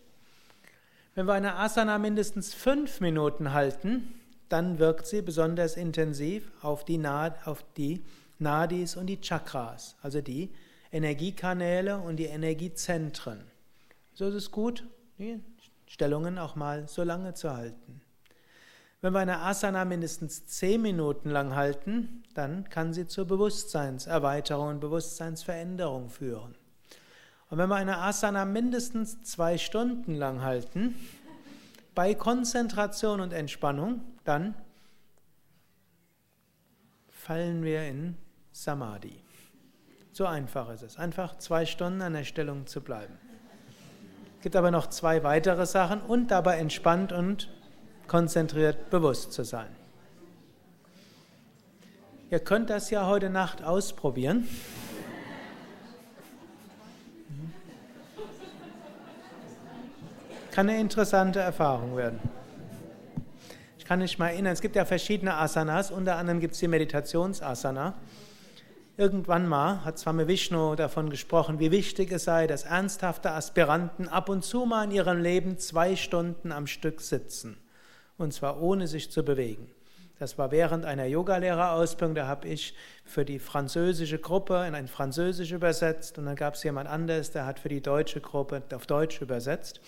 Wenn 1.15 1.25
wir 1.25 1.33
eine 1.33 1.55
Asana 1.55 1.97
mindestens 1.97 2.53
fünf 2.53 3.01
Minuten 3.01 3.51
halten, 3.51 4.13
dann 4.47 4.77
wirkt 4.77 5.07
sie 5.07 5.23
besonders 5.23 5.75
intensiv 5.75 6.51
auf 6.61 6.85
die, 6.85 7.03
auf 7.45 7.65
die 7.77 8.05
Nadis 8.37 8.95
und 8.95 9.07
die 9.07 9.21
Chakras, 9.21 9.95
also 10.03 10.21
die 10.21 10.51
Energiekanäle 10.91 11.97
und 11.97 12.17
die 12.17 12.25
Energiezentren. 12.25 13.54
So 14.15 14.29
ist 14.29 14.35
es 14.35 14.49
gut, 14.49 14.87
die 15.19 15.43
Stellungen 15.87 16.39
auch 16.39 16.55
mal 16.55 16.87
so 16.87 17.03
lange 17.03 17.33
zu 17.33 17.53
halten. 17.53 18.01
Wenn 19.01 19.11
wir 19.11 19.19
eine 19.19 19.41
Asana 19.41 19.83
mindestens 19.83 20.47
zehn 20.47 20.81
Minuten 20.81 21.29
lang 21.29 21.53
halten, 21.53 22.23
dann 22.33 22.69
kann 22.69 22.93
sie 22.93 23.07
zur 23.07 23.25
Bewusstseinserweiterung 23.25 24.69
und 24.69 24.79
Bewusstseinsveränderung 24.79 26.09
führen. 26.09 26.55
Und 27.49 27.57
wenn 27.57 27.69
wir 27.69 27.75
eine 27.75 27.97
Asana 27.97 28.45
mindestens 28.45 29.21
zwei 29.21 29.57
Stunden 29.57 30.15
lang 30.15 30.41
halten, 30.41 30.95
bei 31.93 32.15
Konzentration 32.15 33.19
und 33.19 33.33
Entspannung, 33.33 34.01
dann 34.23 34.55
fallen 37.09 37.63
wir 37.63 37.83
in 37.83 38.17
Samadhi. 38.53 39.21
So 40.13 40.25
einfach 40.25 40.69
ist 40.69 40.83
es. 40.83 40.97
Einfach 40.97 41.37
zwei 41.37 41.65
Stunden 41.65 42.01
an 42.01 42.13
der 42.13 42.23
Stellung 42.23 42.65
zu 42.65 42.79
bleiben. 42.79 43.19
Gibt 44.45 44.55
aber 44.55 44.69
noch 44.69 44.91
zwei 44.91 45.23
weitere 45.23 45.65
Sachen 45.65 46.01
und 46.01 46.29
dabei 46.29 46.59
entspannt 46.59 47.11
und 47.11 47.49
konzentriert 48.05 48.91
bewusst 48.91 49.33
zu 49.33 49.43
sein. 49.43 49.65
Ihr 52.29 52.37
könnt 52.37 52.69
das 52.69 52.91
ja 52.91 53.07
heute 53.07 53.31
Nacht 53.31 53.63
ausprobieren. 53.63 54.47
Kann 60.51 60.69
eine 60.69 60.79
interessante 60.79 61.39
Erfahrung 61.39 61.97
werden. 61.97 62.19
Ich 63.79 63.85
kann 63.85 63.97
mich 63.97 64.19
mal 64.19 64.27
erinnern, 64.27 64.53
es 64.53 64.61
gibt 64.61 64.75
ja 64.75 64.85
verschiedene 64.85 65.33
Asanas, 65.37 65.89
unter 65.89 66.17
anderem 66.17 66.39
gibt 66.39 66.53
es 66.53 66.59
die 66.59 66.67
Meditationsasana. 66.67 67.95
Irgendwann 68.97 69.45
mal 69.45 69.83
hat 69.83 69.99
Swami 69.99 70.25
Vishnu 70.25 70.75
davon 70.75 71.09
gesprochen, 71.09 71.59
wie 71.59 71.69
wichtig 71.71 72.13
es 72.13 72.23
sei, 72.23 72.47
dass 72.47 72.63
ernsthafte 72.63 73.31
Aspiranten 73.31 74.07
ab 74.07 74.29
und 74.29 74.45
zu 74.45 74.65
mal 74.65 74.85
in 74.85 74.91
ihrem 74.91 75.21
Leben 75.21 75.57
zwei 75.57 75.97
Stunden 75.97 76.53
am 76.53 76.65
Stück 76.65 77.01
sitzen. 77.01 77.57
Und 78.17 78.33
zwar 78.33 78.61
ohne 78.61 78.87
sich 78.87 79.11
zu 79.11 79.25
bewegen. 79.25 79.69
Das 80.17 80.37
war 80.37 80.51
während 80.51 80.85
einer 80.85 81.03
Yogalehrerausbildung, 81.07 82.15
da 82.15 82.25
habe 82.27 82.47
ich 82.47 82.73
für 83.03 83.25
die 83.25 83.39
französische 83.39 84.17
Gruppe 84.17 84.65
in 84.65 84.73
ein 84.73 84.87
Französisch 84.87 85.51
übersetzt 85.51 86.17
und 86.17 86.25
dann 86.25 86.37
gab 86.37 86.53
es 86.53 86.63
jemand 86.63 86.87
anderes, 86.87 87.31
der 87.31 87.45
hat 87.45 87.59
für 87.59 87.67
die 87.67 87.81
deutsche 87.81 88.21
Gruppe 88.21 88.63
auf 88.73 88.87
Deutsch 88.87 89.21
übersetzt. 89.21 89.81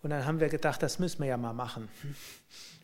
Und 0.00 0.10
dann 0.10 0.24
haben 0.26 0.38
wir 0.38 0.48
gedacht, 0.48 0.80
das 0.80 1.00
müssen 1.00 1.22
wir 1.22 1.26
ja 1.26 1.36
mal 1.36 1.54
machen. 1.54 1.88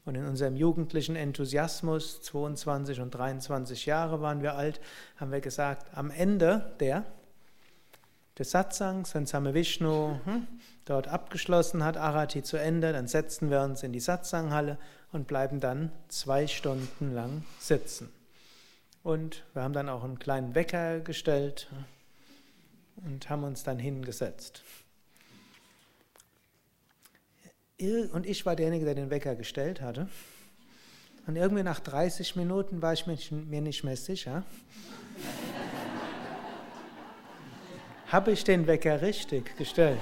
Und 0.04 0.16
in 0.16 0.26
unserem 0.26 0.56
jugendlichen 0.56 1.16
Enthusiasmus, 1.16 2.20
22 2.22 3.00
und 3.00 3.10
23 3.12 3.86
Jahre 3.86 4.20
waren 4.20 4.42
wir 4.42 4.54
alt, 4.54 4.80
haben 5.16 5.32
wir 5.32 5.40
gesagt, 5.40 5.96
am 5.96 6.10
Ende 6.10 6.74
der, 6.78 7.04
des 8.38 8.50
Satsangs, 8.50 9.14
wenn 9.14 9.26
Same 9.26 9.54
Vishnu 9.54 10.20
hm, 10.24 10.46
dort 10.84 11.08
abgeschlossen 11.08 11.84
hat, 11.84 11.96
Arati 11.96 12.42
zu 12.42 12.58
Ende, 12.58 12.92
dann 12.92 13.08
setzen 13.08 13.50
wir 13.50 13.62
uns 13.62 13.82
in 13.82 13.92
die 13.92 14.00
Satsanghalle 14.00 14.76
und 15.12 15.26
bleiben 15.26 15.60
dann 15.60 15.90
zwei 16.08 16.46
Stunden 16.46 17.14
lang 17.14 17.44
sitzen. 17.58 18.12
Und 19.02 19.44
wir 19.54 19.62
haben 19.62 19.74
dann 19.74 19.88
auch 19.88 20.04
einen 20.04 20.18
kleinen 20.18 20.54
Wecker 20.54 21.00
gestellt 21.00 21.68
und 22.96 23.30
haben 23.30 23.44
uns 23.44 23.62
dann 23.62 23.78
hingesetzt. 23.78 24.62
Und 27.80 28.24
ich 28.26 28.46
war 28.46 28.54
derjenige, 28.54 28.84
der 28.84 28.94
den 28.94 29.10
Wecker 29.10 29.34
gestellt 29.34 29.80
hatte. 29.80 30.08
Und 31.26 31.34
irgendwie 31.36 31.64
nach 31.64 31.80
30 31.80 32.36
Minuten 32.36 32.82
war 32.82 32.92
ich 32.92 33.06
mir 33.06 33.60
nicht 33.60 33.82
mehr 33.82 33.96
sicher. 33.96 34.44
Habe 38.08 38.30
ich 38.30 38.44
den 38.44 38.68
Wecker 38.68 39.02
richtig 39.02 39.56
gestellt? 39.56 39.98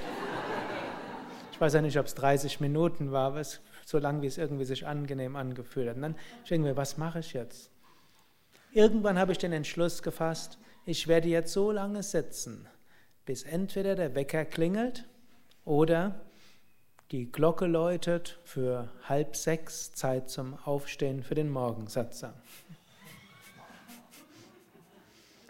Ich 1.51 1.59
weiß 1.59 1.73
ja 1.73 1.81
nicht, 1.81 1.97
ob 1.97 2.05
es 2.05 2.13
30 2.13 2.59
Minuten 2.59 3.11
war, 3.11 3.27
aber 3.27 3.39
es, 3.39 3.59
so 3.85 3.97
lange, 3.97 4.21
wie 4.21 4.27
es 4.27 4.37
irgendwie 4.37 4.65
sich 4.65 4.85
angenehm 4.85 5.35
angefühlt 5.35 5.89
hat. 5.89 5.95
Und 5.95 6.03
dann 6.03 6.15
denke 6.49 6.67
ich 6.67 6.73
mir, 6.73 6.77
was 6.77 6.97
mache 6.97 7.19
ich 7.19 7.33
jetzt? 7.33 7.71
Irgendwann 8.71 9.17
habe 9.17 9.31
ich 9.31 9.39
den 9.39 9.53
Entschluss 9.53 10.03
gefasst, 10.03 10.59
ich 10.85 11.07
werde 11.07 11.29
jetzt 11.29 11.53
so 11.53 11.71
lange 11.71 12.03
sitzen, 12.03 12.67
bis 13.25 13.43
entweder 13.43 13.95
der 13.95 14.13
Wecker 14.13 14.45
klingelt 14.45 15.05
oder 15.63 16.21
die 17.13 17.31
Glocke 17.31 17.67
läutet 17.67 18.39
für 18.43 18.89
halb 19.03 19.35
sechs, 19.35 19.93
Zeit 19.93 20.31
zum 20.31 20.55
Aufstehen 20.65 21.21
für 21.21 21.35
den 21.35 21.47
Morgensatzang. 21.47 22.33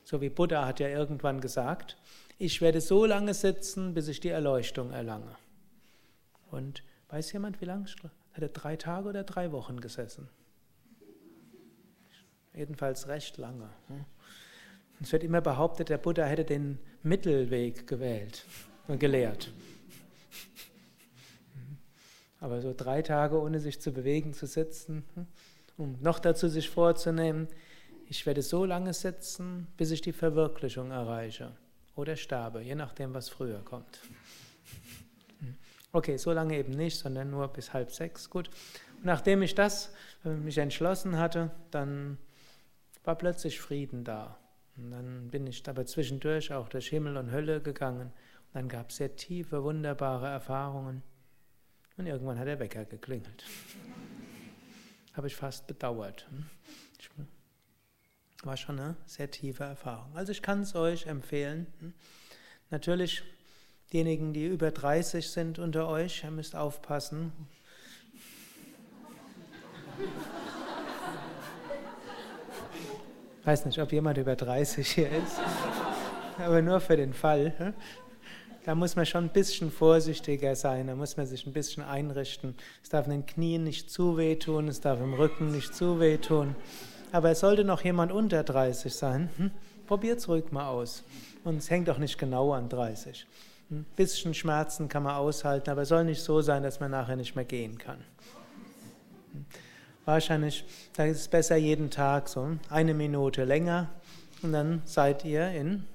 So 0.04 0.20
wie 0.20 0.28
Buddha 0.28 0.66
hat 0.66 0.82
ja 0.82 0.90
irgendwann 0.90 1.40
gesagt, 1.40 1.98
ich 2.38 2.60
werde 2.60 2.82
so 2.82 3.06
lange 3.06 3.34
sitzen, 3.34 3.94
bis 3.94 4.10
ich 4.10 4.20
die 4.20 4.28
Erleuchtung 4.28 4.92
erlange. 4.92 5.38
Und 6.52 6.84
weiß 7.08 7.32
jemand, 7.32 7.62
wie 7.62 7.66
lange? 7.66 7.86
Hat 7.86 8.42
er 8.42 8.50
drei 8.50 8.76
Tage 8.76 9.08
oder 9.08 9.24
drei 9.24 9.54
Wochen 9.54 9.80
gesessen? 9.80 10.28
Jedenfalls 12.54 13.08
recht 13.08 13.38
lange. 13.38 13.70
Es 15.02 15.14
wird 15.14 15.24
immer 15.24 15.40
behauptet, 15.40 15.88
der 15.88 15.98
Buddha 15.98 16.26
hätte 16.26 16.44
den 16.44 16.78
Mittelweg 17.04 17.88
gewählt 17.88 18.44
und 18.90 19.00
gelehrt. 19.00 19.54
Aber 22.44 22.60
so 22.60 22.74
drei 22.76 23.02
Tage 23.02 23.40
ohne 23.40 23.62
sich 23.62 23.80
zu 23.80 23.94
bewegen, 23.94 24.34
zu 24.34 24.48
sitzen, 24.48 25.06
hm, 25.14 25.28
um 25.78 25.98
noch 26.02 26.20
dazu 26.20 26.50
sich 26.50 26.70
vorzunehmen, 26.70 27.48
ich 28.10 28.26
werde 28.26 28.42
so 28.42 28.66
lange 28.66 28.94
sitzen, 28.94 29.68
bis 29.78 29.92
ich 29.92 30.02
die 30.02 30.12
Verwirklichung 30.12 30.92
erreiche 30.92 31.54
oder 31.96 32.18
sterbe, 32.18 32.62
je 32.62 32.76
nachdem, 32.76 33.14
was 33.14 33.30
früher 33.30 33.64
kommt. 33.64 34.02
Hm. 35.40 35.56
Okay, 35.94 36.18
so 36.18 36.34
lange 36.34 36.58
eben 36.58 36.74
nicht, 36.74 36.98
sondern 37.00 37.32
nur 37.32 37.48
bis 37.48 37.72
halb 37.72 37.92
sechs, 37.92 38.30
gut. 38.30 38.50
Und 38.98 39.06
nachdem 39.06 39.42
ich 39.42 39.56
das 39.56 39.94
äh, 40.26 40.30
mich 40.30 40.58
entschlossen 40.58 41.18
hatte, 41.18 41.50
dann 41.72 42.18
war 43.06 43.16
plötzlich 43.16 43.62
Frieden 43.62 44.04
da. 44.04 44.38
Und 44.76 44.92
dann 44.92 45.30
bin 45.30 45.48
ich 45.48 45.66
aber 45.70 45.86
zwischendurch 45.86 46.52
auch 46.52 46.68
durch 46.68 46.90
Himmel 46.90 47.16
und 47.16 47.32
Hölle 47.32 47.62
gegangen. 47.62 48.08
Und 48.08 48.56
dann 48.56 48.68
gab 48.68 48.90
es 48.90 48.98
sehr 48.98 49.16
tiefe, 49.16 49.64
wunderbare 49.64 50.28
Erfahrungen. 50.28 51.04
Und 51.98 52.08
irgendwann 52.08 52.40
hat 52.40 52.48
der 52.48 52.60
Wecker 52.60 52.86
geklingelt. 52.86 53.44
Habe 55.14 55.28
ich 55.28 55.36
fast 55.36 55.68
bedauert. 55.68 56.28
War 58.44 58.58
schon 58.58 58.80
eine 58.80 58.96
sehr 59.06 59.30
tiefe 59.30 59.64
Erfahrung. 59.64 60.16
Also 60.16 60.32
ich 60.32 60.42
kann 60.42 60.62
es 60.62 60.76
euch 60.76 61.06
empfehlen. 61.06 61.68
Natürlich, 62.72 63.24
diejenigen, 63.92 64.34
die 64.34 64.48
über 64.48 64.72
30 64.72 65.30
sind 65.30 65.60
unter 65.60 65.88
euch, 65.88 66.24
ihr 66.24 66.32
müsst 66.32 66.56
aufpassen. 66.56 67.32
Weiß 73.44 73.66
nicht, 73.66 73.80
ob 73.80 73.92
jemand 73.92 74.18
über 74.18 74.36
30 74.36 74.90
hier 74.90 75.12
ist, 75.12 75.40
aber 76.38 76.62
nur 76.62 76.80
für 76.80 76.98
den 76.98 77.14
Fall. 77.14 77.74
Da 78.66 78.76
muss 78.76 78.96
man 78.96 79.06
schon 79.06 79.26
ein 79.26 79.30
bisschen 79.30 79.72
vorsichtiger 79.72 80.56
sein, 80.56 80.88
da 80.88 80.96
muss 80.96 81.18
man 81.18 81.26
sich 81.26 81.46
ein 81.46 81.52
bisschen 81.52 81.84
einrichten. 81.84 82.56
Es 82.82 82.90
darf 82.90 83.08
den 83.08 83.26
Knien 83.26 83.66
nicht 83.66 83.92
zu 83.92 84.16
wehtun, 84.16 84.70
es 84.70 84.80
darf 84.80 85.02
im 85.02 85.14
Rücken 85.14 85.52
nicht 85.52 85.76
zu 85.76 86.00
wehtun. 86.00 86.56
Aber 87.12 87.32
es 87.32 87.42
sollte 87.42 87.66
noch 87.66 87.84
jemand 87.84 88.14
unter 88.14 88.44
30 88.44 88.94
sein. 88.94 89.30
Hm? 89.38 89.52
Probiert 89.86 90.20
es 90.20 90.30
ruhig 90.30 90.52
mal 90.52 90.68
aus. 90.68 91.04
Und 91.44 91.58
es 91.58 91.70
hängt 91.70 91.90
auch 91.90 91.98
nicht 91.98 92.18
genau 92.18 92.54
an 92.54 92.70
30. 92.70 93.28
Ein 93.70 93.78
hm? 93.78 93.86
bisschen 93.98 94.34
Schmerzen 94.34 94.88
kann 94.88 95.04
man 95.04 95.16
aushalten, 95.16 95.70
aber 95.70 95.82
es 95.82 95.90
soll 95.90 96.06
nicht 96.06 96.22
so 96.22 96.42
sein, 96.42 96.64
dass 96.64 96.80
man 96.80 96.92
nachher 96.92 97.18
nicht 97.18 97.36
mehr 97.36 97.46
gehen 97.46 97.78
kann. 97.78 98.00
Hm? 99.34 99.46
Wahrscheinlich 100.06 100.64
da 100.94 101.04
ist 101.04 101.20
es 101.20 101.28
besser 101.28 101.58
jeden 101.58 101.90
Tag 101.90 102.30
so 102.30 102.58
eine 102.70 102.94
Minute 102.94 103.44
länger 103.44 103.90
und 104.42 104.54
dann 104.54 104.82
seid 104.86 105.24
ihr 105.26 105.50
in, 105.52 105.86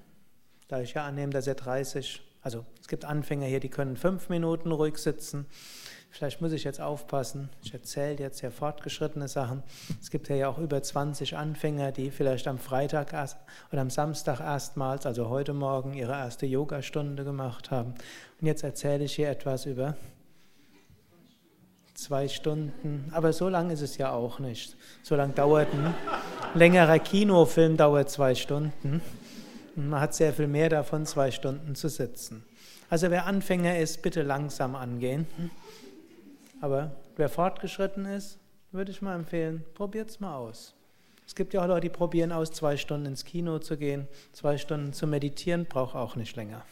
da 0.69 0.81
ich 0.81 0.95
ja 0.95 1.05
annehme, 1.05 1.33
dass 1.33 1.47
ihr 1.47 1.55
30 1.55 2.28
also 2.43 2.65
es 2.81 2.89
gibt 2.89 3.05
Anfänger 3.05 3.47
hier, 3.47 3.61
die 3.61 3.69
können 3.69 3.97
fünf 3.97 4.29
Minuten 4.29 4.73
ruhig 4.73 4.99
sitzen. 4.99 5.47
Vielleicht 6.11 6.41
muss 6.41 6.53
ich 6.53 6.65
jetzt 6.65 6.81
aufpassen. 6.81 7.51
Ich 7.63 7.75
erzähle 7.75 8.19
jetzt 8.19 8.41
ja 8.41 8.51
fortgeschrittene 8.51 9.29
Sachen. 9.29 9.63
Es 10.01 10.11
gibt 10.11 10.29
ja 10.29 10.49
auch 10.49 10.59
über 10.59 10.83
20 10.83 11.37
Anfänger, 11.37 11.93
die 11.93 12.11
vielleicht 12.11 12.49
am 12.49 12.59
Freitag 12.59 13.13
oder 13.71 13.83
am 13.83 13.91
Samstag 13.91 14.41
erstmals, 14.41 15.05
also 15.05 15.29
heute 15.29 15.53
Morgen, 15.53 15.93
ihre 15.93 16.13
erste 16.13 16.47
Yogastunde 16.47 17.25
gemacht 17.25 17.71
haben. 17.71 17.95
Und 18.41 18.47
jetzt 18.47 18.65
erzähle 18.65 19.05
ich 19.05 19.15
hier 19.15 19.29
etwas 19.29 19.67
über 19.67 19.97
zwei 21.95 22.29
Stunden. 22.29 23.11
Aber 23.13 23.33
so 23.33 23.49
lang 23.49 23.71
ist 23.71 23.83
es 23.83 23.99
ja 23.99 24.13
auch 24.13 24.39
nicht. 24.39 24.77
So 25.03 25.15
lang 25.15 25.35
dauert 25.35 25.69
ein 25.75 25.95
längerer 26.55 26.99
Kinofilm 27.01 27.77
dauert 27.77 28.09
zwei 28.09 28.35
Stunden. 28.35 29.03
Man 29.79 30.01
hat 30.01 30.13
sehr 30.13 30.33
viel 30.33 30.49
mehr 30.49 30.69
davon, 30.69 31.07
zwei 31.07 31.31
Stunden 31.31 31.77
zu 31.77 31.89
sitzen. 31.89 32.45
Also 32.91 33.11
wer 33.11 33.27
Anfänger 33.27 33.79
ist, 33.79 34.03
bitte 34.03 34.23
langsam 34.23 34.75
angehen. 34.75 35.27
Aber 36.61 36.97
wer 37.17 37.29
fortgeschritten 37.29 38.05
ist, 38.05 38.39
würde 38.73 38.91
ich 38.91 39.03
mal 39.03 39.15
empfehlen, 39.15 39.65
probiert 39.75 40.11
es 40.11 40.19
mal 40.19 40.35
aus. 40.35 40.75
Es 41.27 41.35
gibt 41.35 41.55
ja 41.55 41.63
auch 41.63 41.69
Leute, 41.69 41.83
die 41.83 41.91
probieren 41.91 42.33
aus, 42.33 42.51
zwei 42.51 42.77
Stunden 42.77 43.07
ins 43.07 43.25
Kino 43.25 43.59
zu 43.61 43.77
gehen, 43.77 44.09
zwei 44.33 44.59
Stunden 44.59 44.93
zu 44.93 45.07
meditieren, 45.07 45.67
braucht 45.67 45.95
auch 45.95 46.17
nicht 46.17 46.35
länger. 46.35 46.65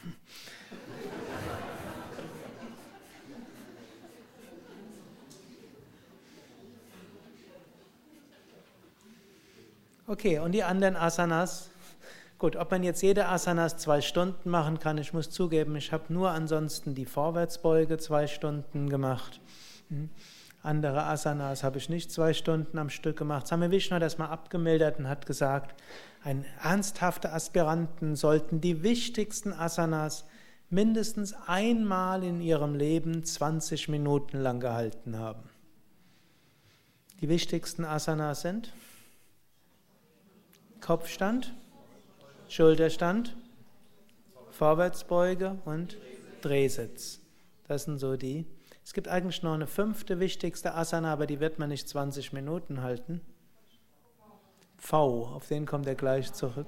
Okay, 10.08 10.38
und 10.38 10.52
die 10.52 10.62
anderen 10.62 10.96
Asanas, 10.96 11.68
Gut, 12.38 12.56
ob 12.56 12.70
man 12.70 12.82
jetzt 12.82 13.02
jede 13.02 13.28
Asanas 13.28 13.78
zwei 13.78 14.02
Stunden 14.02 14.50
machen 14.50 14.78
kann, 14.78 14.98
ich 14.98 15.14
muss 15.14 15.30
zugeben, 15.30 15.74
ich 15.76 15.92
habe 15.92 16.12
nur 16.12 16.30
ansonsten 16.30 16.94
die 16.94 17.06
Vorwärtsbeuge 17.06 17.96
zwei 17.96 18.26
Stunden 18.26 18.90
gemacht. 18.90 19.40
Hm. 19.88 20.10
Andere 20.62 21.04
Asanas 21.04 21.62
habe 21.62 21.78
ich 21.78 21.88
nicht 21.88 22.10
zwei 22.10 22.34
Stunden 22.34 22.76
am 22.76 22.90
Stück 22.90 23.16
gemacht. 23.16 23.46
Same 23.46 23.70
Vishnu 23.70 23.94
hat 23.94 24.02
das 24.02 24.18
mal 24.18 24.26
abgemildert 24.26 24.98
und 24.98 25.08
hat 25.08 25.24
gesagt, 25.24 25.80
ein 26.24 26.44
ernsthafte 26.60 27.32
Aspiranten 27.32 28.16
sollten 28.16 28.60
die 28.60 28.82
wichtigsten 28.82 29.52
Asanas 29.52 30.26
mindestens 30.68 31.34
einmal 31.46 32.24
in 32.24 32.40
ihrem 32.40 32.74
Leben 32.74 33.24
20 33.24 33.88
Minuten 33.88 34.40
lang 34.40 34.60
gehalten 34.60 35.18
haben. 35.18 35.48
Die 37.20 37.28
wichtigsten 37.28 37.84
Asanas 37.84 38.42
sind 38.42 38.72
Kopfstand, 40.80 41.54
Schulterstand, 42.48 43.36
Vorwärtsbeuge 44.50 45.58
und 45.64 45.96
Drehsitz. 46.42 47.20
Das 47.66 47.84
sind 47.84 47.98
so 47.98 48.16
die. 48.16 48.46
Es 48.84 48.94
gibt 48.94 49.08
eigentlich 49.08 49.42
noch 49.42 49.54
eine 49.54 49.66
fünfte 49.66 50.20
wichtigste 50.20 50.74
Asana, 50.74 51.12
aber 51.12 51.26
die 51.26 51.40
wird 51.40 51.58
man 51.58 51.68
nicht 51.70 51.88
20 51.88 52.32
Minuten 52.32 52.82
halten. 52.82 53.20
Pfau, 54.78 55.26
auf 55.26 55.48
den 55.48 55.66
kommt 55.66 55.88
er 55.88 55.96
gleich 55.96 56.32
zurück. 56.32 56.66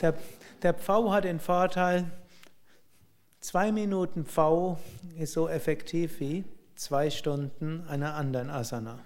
Der, 0.00 0.14
der 0.62 0.74
Pfau 0.74 1.12
hat 1.12 1.24
den 1.24 1.38
Vorteil, 1.38 2.10
zwei 3.38 3.70
Minuten 3.70 4.24
Pfau 4.24 4.80
ist 5.16 5.32
so 5.32 5.48
effektiv 5.48 6.18
wie 6.18 6.44
zwei 6.74 7.08
Stunden 7.08 7.86
einer 7.86 8.14
anderen 8.14 8.50
Asana. 8.50 8.98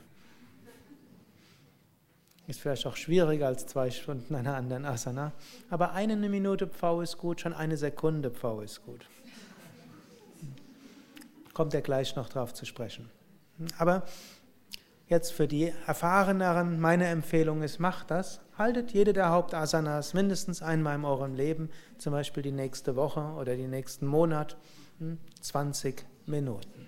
Ist 2.47 2.61
vielleicht 2.61 2.87
auch 2.87 2.97
schwieriger 2.97 3.47
als 3.47 3.67
zwei 3.67 3.91
Stunden 3.91 4.35
einer 4.35 4.55
anderen 4.55 4.85
Asana. 4.85 5.33
Aber 5.71 5.93
eine 5.93 6.17
Minute 6.17 6.67
Pfau 6.67 7.01
ist 7.01 7.17
gut, 7.17 7.41
schon 7.41 7.55
eine 7.55 7.77
Sekunde 7.77 8.31
Pfau 8.31 8.61
ist 8.61 8.85
gut. 8.85 9.07
Kommt 11.55 11.73
er 11.73 11.81
gleich 11.81 12.17
noch 12.17 12.29
drauf 12.29 12.53
zu 12.53 12.67
sprechen. 12.67 13.09
Aber 13.79 14.03
jetzt 15.07 15.33
für 15.33 15.49
die 15.49 15.73
Erfahreneren, 15.87 16.81
meine 16.81 17.07
Empfehlung 17.07 17.63
ist, 17.63 17.79
macht 17.79 18.11
das. 18.11 18.41
Haltet 18.59 18.93
jede 18.93 19.13
der 19.13 19.31
Hauptasanas 19.31 20.15
mindestens 20.15 20.63
einmal 20.63 20.97
in 20.97 21.05
eurem 21.05 21.35
Leben, 21.35 21.71
zum 21.99 22.13
Beispiel 22.13 22.43
die 22.43 22.53
nächste 22.53 22.95
Woche 22.95 23.21
oder 23.39 23.57
den 23.57 23.71
nächsten 23.71 24.07
Monat, 24.07 24.57
20 25.41 26.01
hm, 26.01 26.07
Minuten. 26.27 26.84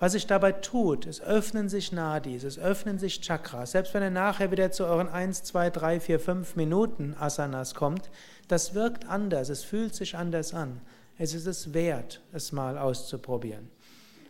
Was 0.00 0.12
sich 0.12 0.28
dabei 0.28 0.52
tut, 0.52 1.06
es 1.06 1.20
öffnen 1.20 1.68
sich 1.68 1.90
Nadis, 1.90 2.44
es 2.44 2.56
öffnen 2.56 3.00
sich 3.00 3.20
Chakras. 3.20 3.72
Selbst 3.72 3.94
wenn 3.94 4.02
ihr 4.04 4.10
nachher 4.10 4.52
wieder 4.52 4.70
zu 4.70 4.84
euren 4.84 5.08
1, 5.08 5.42
2, 5.42 5.70
3, 5.70 6.00
4, 6.00 6.20
5 6.20 6.56
Minuten 6.56 7.16
Asanas 7.18 7.74
kommt, 7.74 8.08
das 8.46 8.74
wirkt 8.74 9.08
anders, 9.08 9.48
es 9.48 9.64
fühlt 9.64 9.96
sich 9.96 10.16
anders 10.16 10.54
an. 10.54 10.80
Es 11.18 11.34
ist 11.34 11.46
es 11.46 11.74
wert, 11.74 12.20
es 12.32 12.52
mal 12.52 12.78
auszuprobieren. 12.78 13.68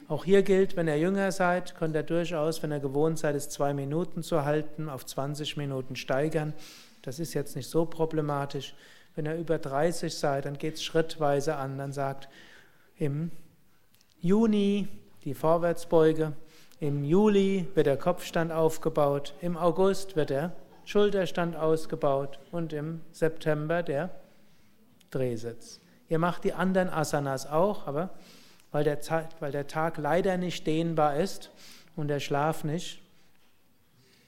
Auch 0.08 0.24
hier 0.24 0.42
gilt, 0.42 0.74
wenn 0.74 0.88
ihr 0.88 0.98
jünger 0.98 1.32
seid, 1.32 1.74
könnt 1.74 1.94
ihr 1.94 2.02
durchaus, 2.02 2.62
wenn 2.62 2.72
ihr 2.72 2.80
gewohnt 2.80 3.18
seid, 3.18 3.34
es 3.34 3.50
zwei 3.50 3.74
Minuten 3.74 4.22
zu 4.22 4.46
halten, 4.46 4.88
auf 4.88 5.04
20 5.04 5.58
Minuten 5.58 5.96
steigern. 5.96 6.54
Das 7.02 7.18
ist 7.18 7.34
jetzt 7.34 7.56
nicht 7.56 7.68
so 7.68 7.84
problematisch. 7.84 8.74
Wenn 9.14 9.26
ihr 9.26 9.34
über 9.34 9.58
30 9.58 10.14
seid, 10.14 10.46
dann 10.46 10.56
geht 10.56 10.76
es 10.76 10.82
schrittweise 10.82 11.56
an. 11.56 11.76
Dann 11.76 11.92
sagt 11.92 12.30
im 12.96 13.30
Juni 14.18 14.88
die 15.24 15.34
Vorwärtsbeuge, 15.34 16.32
im 16.80 17.02
Juli 17.02 17.66
wird 17.74 17.86
der 17.86 17.96
Kopfstand 17.96 18.52
aufgebaut, 18.52 19.34
im 19.40 19.56
August 19.56 20.14
wird 20.14 20.30
der 20.30 20.52
Schulterstand 20.84 21.56
ausgebaut 21.56 22.38
und 22.52 22.72
im 22.72 23.00
September 23.10 23.82
der 23.82 24.10
Drehsitz. 25.10 25.80
Ihr 26.08 26.18
macht 26.18 26.44
die 26.44 26.54
anderen 26.54 26.88
Asanas 26.88 27.46
auch, 27.46 27.86
aber 27.86 28.10
weil 28.70 28.84
der, 28.84 28.98
weil 29.40 29.52
der 29.52 29.66
Tag 29.66 29.98
leider 29.98 30.36
nicht 30.36 30.66
dehnbar 30.66 31.16
ist 31.16 31.50
und 31.96 32.08
der 32.08 32.20
Schlaf 32.20 32.64
nicht 32.64 33.02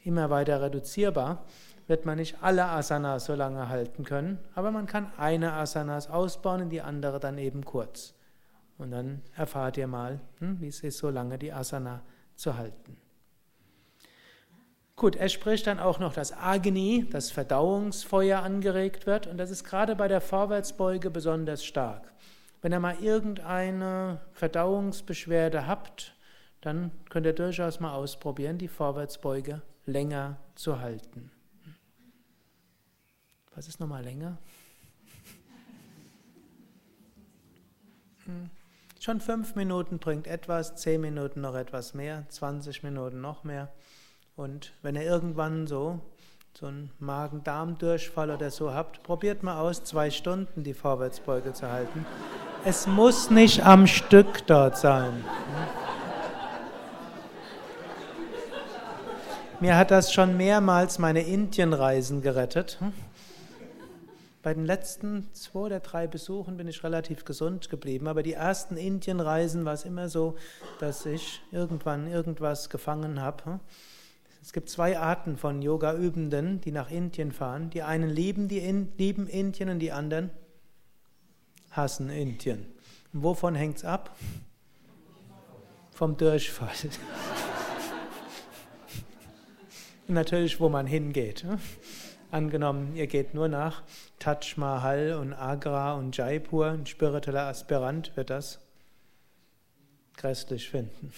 immer 0.04 0.30
weiter 0.30 0.60
reduzierbar, 0.60 1.44
wird 1.86 2.06
man 2.06 2.18
nicht 2.18 2.42
alle 2.42 2.66
Asanas 2.66 3.26
so 3.26 3.34
lange 3.34 3.68
halten 3.68 4.04
können, 4.04 4.38
aber 4.54 4.70
man 4.70 4.86
kann 4.86 5.12
eine 5.16 5.52
Asanas 5.52 6.08
ausbauen 6.08 6.62
und 6.62 6.70
die 6.70 6.82
andere 6.82 7.20
dann 7.20 7.38
eben 7.38 7.64
kurz. 7.64 8.14
Und 8.80 8.92
dann 8.92 9.20
erfahrt 9.36 9.76
ihr 9.76 9.86
mal, 9.86 10.20
hm, 10.38 10.58
wie 10.62 10.68
es 10.68 10.80
ist, 10.80 10.96
so 10.96 11.10
lange 11.10 11.38
die 11.38 11.52
Asana 11.52 12.00
zu 12.34 12.56
halten. 12.56 12.96
Gut, 14.96 15.16
er 15.16 15.28
spricht 15.28 15.66
dann 15.66 15.78
auch 15.78 15.98
noch, 15.98 16.14
dass 16.14 16.32
Agni, 16.32 17.06
das 17.10 17.30
Verdauungsfeuer, 17.30 18.42
angeregt 18.42 19.06
wird. 19.06 19.26
Und 19.26 19.36
das 19.36 19.50
ist 19.50 19.64
gerade 19.64 19.96
bei 19.96 20.08
der 20.08 20.22
Vorwärtsbeuge 20.22 21.10
besonders 21.10 21.62
stark. 21.62 22.10
Wenn 22.62 22.72
ihr 22.72 22.80
mal 22.80 22.98
irgendeine 23.02 24.22
Verdauungsbeschwerde 24.32 25.66
habt, 25.66 26.14
dann 26.62 26.90
könnt 27.10 27.26
ihr 27.26 27.34
durchaus 27.34 27.80
mal 27.80 27.92
ausprobieren, 27.92 28.56
die 28.56 28.68
Vorwärtsbeuge 28.68 29.60
länger 29.84 30.38
zu 30.54 30.80
halten. 30.80 31.30
Was 33.54 33.68
ist 33.68 33.78
nochmal 33.78 34.04
länger? 34.04 34.38
Hm. 38.24 38.50
Schon 39.02 39.18
fünf 39.18 39.54
Minuten 39.54 39.98
bringt 39.98 40.26
etwas, 40.26 40.76
zehn 40.76 41.00
Minuten 41.00 41.40
noch 41.40 41.54
etwas 41.54 41.94
mehr, 41.94 42.24
20 42.28 42.82
Minuten 42.82 43.22
noch 43.22 43.44
mehr. 43.44 43.70
Und 44.36 44.74
wenn 44.82 44.94
ihr 44.94 45.04
irgendwann 45.04 45.66
so, 45.66 46.00
so 46.52 46.66
einen 46.66 46.90
Magen-Darm-Durchfall 46.98 48.30
oder 48.30 48.50
so 48.50 48.74
habt, 48.74 49.02
probiert 49.02 49.42
mal 49.42 49.58
aus, 49.58 49.84
zwei 49.84 50.10
Stunden 50.10 50.64
die 50.64 50.74
Vorwärtsbeuge 50.74 51.54
zu 51.54 51.70
halten. 51.70 52.04
Es 52.66 52.86
muss 52.86 53.30
nicht 53.30 53.64
am 53.64 53.86
Stück 53.86 54.46
dort 54.46 54.76
sein. 54.76 55.24
Mir 59.60 59.78
hat 59.78 59.90
das 59.90 60.12
schon 60.12 60.36
mehrmals 60.36 60.98
meine 60.98 61.22
Indienreisen 61.22 62.20
gerettet. 62.20 62.78
Bei 64.42 64.54
den 64.54 64.64
letzten 64.64 65.28
zwei 65.34 65.60
oder 65.60 65.80
drei 65.80 66.06
Besuchen 66.06 66.56
bin 66.56 66.66
ich 66.66 66.82
relativ 66.82 67.26
gesund 67.26 67.68
geblieben, 67.68 68.08
aber 68.08 68.22
die 68.22 68.32
ersten 68.32 68.78
Indienreisen 68.78 69.66
war 69.66 69.74
es 69.74 69.84
immer 69.84 70.08
so, 70.08 70.36
dass 70.78 71.04
ich 71.04 71.42
irgendwann 71.52 72.06
irgendwas 72.06 72.70
gefangen 72.70 73.20
habe. 73.20 73.60
Es 74.40 74.54
gibt 74.54 74.70
zwei 74.70 74.98
Arten 74.98 75.36
von 75.36 75.60
Yoga-Übenden, 75.60 76.62
die 76.62 76.72
nach 76.72 76.90
Indien 76.90 77.32
fahren. 77.32 77.68
Die 77.68 77.82
einen 77.82 78.08
lieben, 78.08 78.48
die 78.48 78.60
in, 78.60 78.90
lieben 78.96 79.26
Indien 79.26 79.68
und 79.68 79.80
die 79.80 79.92
anderen 79.92 80.30
hassen 81.70 82.08
Indien. 82.08 82.64
Und 83.12 83.22
wovon 83.22 83.54
hängt 83.54 83.76
es 83.76 83.84
ab? 83.84 84.16
Vom 85.92 86.16
Durchfall. 86.16 86.70
natürlich, 90.08 90.58
wo 90.60 90.70
man 90.70 90.86
hingeht. 90.86 91.44
Angenommen, 92.30 92.94
ihr 92.94 93.08
geht 93.08 93.34
nur 93.34 93.48
nach 93.48 93.82
Taj 94.18 94.54
Mahal 94.56 95.14
und 95.14 95.32
Agra 95.32 95.94
und 95.94 96.16
Jaipur, 96.16 96.66
ein 96.66 96.86
spiritueller 96.86 97.46
Aspirant 97.46 98.16
wird 98.16 98.30
das 98.30 98.60
grässlich 100.16 100.70
finden. 100.70 101.12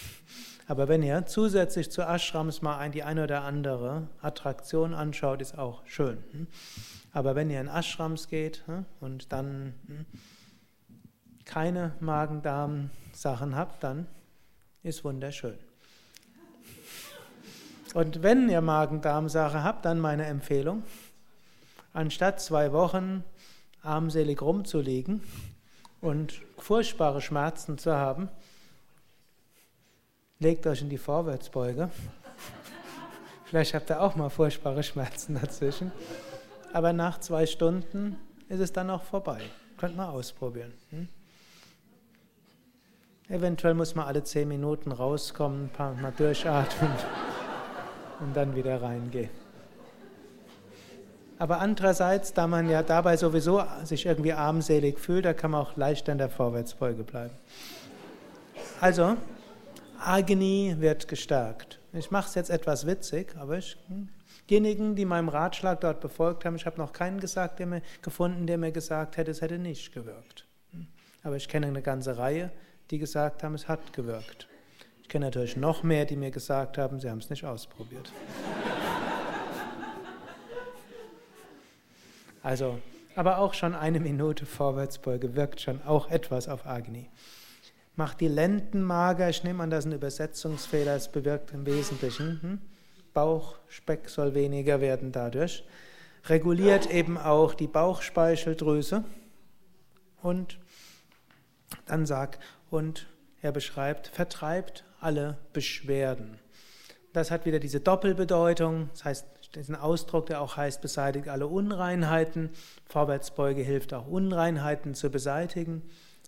Aber 0.69 0.89
wenn 0.89 1.03
ihr 1.03 1.27
zusätzlich 1.27 1.91
zu 1.91 2.03
Ashrams 2.03 2.63
mal 2.63 2.89
die 2.89 3.03
eine 3.03 3.25
oder 3.25 3.43
andere 3.43 4.09
Attraktion 4.23 4.95
anschaut, 4.95 5.43
ist 5.43 5.59
auch 5.59 5.85
schön. 5.87 6.19
Aber 7.13 7.35
wenn 7.35 7.51
ihr 7.51 7.61
in 7.61 7.69
Ashrams 7.69 8.29
geht 8.29 8.63
hm, 8.67 8.87
und 9.01 9.33
dann 9.33 9.75
hm, 9.87 10.07
keine 11.45 11.93
Magen-Darm-Sachen 12.01 13.55
habt, 13.55 13.83
dann 13.83 14.07
ist 14.83 15.05
wunderschön. 15.05 15.59
Und 17.95 18.23
wenn 18.23 18.49
ihr 18.49 18.61
Magen-Darm-Sache 18.61 19.63
habt, 19.63 19.85
dann 19.85 20.01
meine 20.01 20.25
Empfehlung, 20.25 20.83
anstatt 21.93 22.41
zwei 22.41 22.73
Wochen 22.73 23.23
armselig 23.83 24.41
rumzulegen 24.41 25.23
und 26.01 26.41
furchtbare 26.57 27.21
Schmerzen 27.21 27.77
zu 27.77 27.95
haben, 27.95 28.31
legt 30.39 30.67
euch 30.67 30.81
in 30.81 30.89
die 30.89 30.99
Vorwärtsbeuge. 30.99 31.91
Vielleicht 33.45 33.75
habt 33.75 33.91
ihr 33.91 34.01
auch 34.01 34.17
mal 34.17 34.31
furchtbare 34.31 34.83
Schmerzen 34.83 35.35
dazwischen. 35.35 35.93
Aber 36.73 36.95
nach 36.95 37.21
zwei 37.21 37.45
Stunden 37.45 38.17
ist 38.49 38.61
es 38.61 38.73
dann 38.73 38.89
auch 38.89 39.03
vorbei. 39.03 39.41
Könnt 39.77 39.97
mal 39.97 40.09
ausprobieren. 40.09 40.73
Hm? 40.91 41.09
Eventuell 43.29 43.75
muss 43.75 43.95
man 43.95 44.07
alle 44.07 44.25
zehn 44.25 44.49
Minuten 44.49 44.93
rauskommen, 44.93 45.65
ein 45.65 45.71
paar 45.71 45.95
Mal 45.95 46.13
durchatmen 46.13 46.93
und 48.23 48.37
dann 48.37 48.55
wieder 48.55 48.81
reingehen. 48.81 49.31
Aber 51.39 51.61
andererseits, 51.61 52.33
da 52.33 52.47
man 52.47 52.71
ja 52.71 52.85
dabei 52.85 53.17
sowieso 53.17 53.63
sich 53.83 54.07
irgendwie 54.07 54.33
armselig 54.33 55.01
fühlt, 55.01 55.25
da 55.25 55.35
kann 55.35 55.51
man 55.51 55.63
auch 55.63 55.77
leichter 55.77 56.13
in 56.13 56.19
der 56.19 56.29
Vorwärtsbeuge 56.29 57.03
bleiben. 57.03 57.35
Also, 58.81 59.17
Agni 59.99 60.77
wird 60.79 61.09
gestärkt. 61.09 61.81
Ich 61.93 62.11
mache 62.13 62.29
es 62.29 62.35
jetzt 62.37 62.51
etwas 62.51 62.87
witzig, 62.87 63.35
aber 63.37 63.59
ich, 63.59 63.77
hm, 63.89 64.09
diejenigen, 64.49 64.95
die 64.95 65.05
meinem 65.05 65.29
Ratschlag 65.29 65.81
dort 65.81 66.01
befolgt 66.01 66.45
haben, 66.45 66.55
ich 66.55 66.65
habe 66.65 66.79
noch 66.79 66.93
keinen 66.93 67.19
gesagt, 67.19 67.59
der 67.59 67.67
mir, 67.67 67.83
gefunden, 68.03 68.47
der 68.47 68.59
mir 68.59 68.71
gesagt 68.71 69.17
hätte, 69.17 69.33
es 69.33 69.41
hätte 69.41 69.59
nicht 69.59 69.93
gewirkt. 69.93 70.47
Hm. 70.71 70.87
Aber 71.25 71.37
ich 71.37 71.49
kenne 71.49 71.67
eine 71.67 71.83
ganze 71.83 72.19
Reihe, 72.19 72.53
die 72.91 72.99
gesagt 72.99 73.43
haben, 73.43 73.55
es 73.55 73.67
hat 73.67 73.93
gewirkt. 73.93 74.47
Ich 75.03 75.09
kenne 75.09 75.27
natürlich 75.27 75.57
noch 75.57 75.83
mehr, 75.83 76.05
die 76.07 76.17
mir 76.17 76.31
gesagt 76.31 76.79
haben, 76.79 76.99
sie 76.99 77.11
haben 77.11 77.19
es 77.19 77.29
nicht 77.29 77.45
ausprobiert. 77.45 78.11
Also, 82.43 82.79
aber 83.15 83.39
auch 83.39 83.55
schon 83.55 83.75
eine 83.75 84.01
Minute 84.01 84.47
Vorwärtsbeuge 84.47 85.37
wirkt 85.37 85.61
schon 85.61 85.83
auch 85.83 86.11
etwas 86.11 86.49
auf 86.49 86.67
Agni. 86.67 87.09
Macht 87.95 88.21
die 88.21 88.29
Lenden 88.29 88.83
mager, 88.83 89.29
ich 89.29 89.45
nehme 89.45 89.63
an, 89.63 89.71
das 89.71 89.85
ist 89.85 89.91
ein 89.91 89.97
Übersetzungsfehler, 89.97 90.97
es 90.97 91.09
bewirkt 91.09 91.53
im 91.53 91.67
Wesentlichen. 91.67 92.41
Hm? 92.43 92.59
Bauchspeck 93.13 94.09
soll 94.09 94.35
weniger 94.35 94.81
werden 94.81 95.13
dadurch. 95.13 95.63
Reguliert 96.25 96.91
eben 96.91 97.19
auch 97.19 97.53
die 97.55 97.67
Bauchspeicheldrüse. 97.67 99.05
Und 100.23 100.59
dann 101.85 102.07
sagt, 102.07 102.43
und 102.71 103.07
er 103.43 103.53
beschreibt, 103.53 104.09
vertreibt 104.09 104.85
alle 105.03 105.39
Beschwerden. 105.53 106.39
Das 107.13 107.31
hat 107.31 107.45
wieder 107.45 107.59
diese 107.59 107.81
Doppelbedeutung, 107.81 108.89
das 108.93 109.05
heißt, 109.05 109.27
diesen 109.55 109.77
Ausdruck, 109.77 110.27
der 110.27 110.41
auch 110.41 110.57
heißt, 110.57 110.81
beseitigt 110.81 111.29
alle 111.29 111.47
Unreinheiten. 111.47 112.51
Vorwärtsbeuge 112.87 113.63
hilft 113.63 113.93
auch 113.93 114.07
Unreinheiten 114.07 114.95
zu 114.95 115.11
beseitigen. 115.11 115.83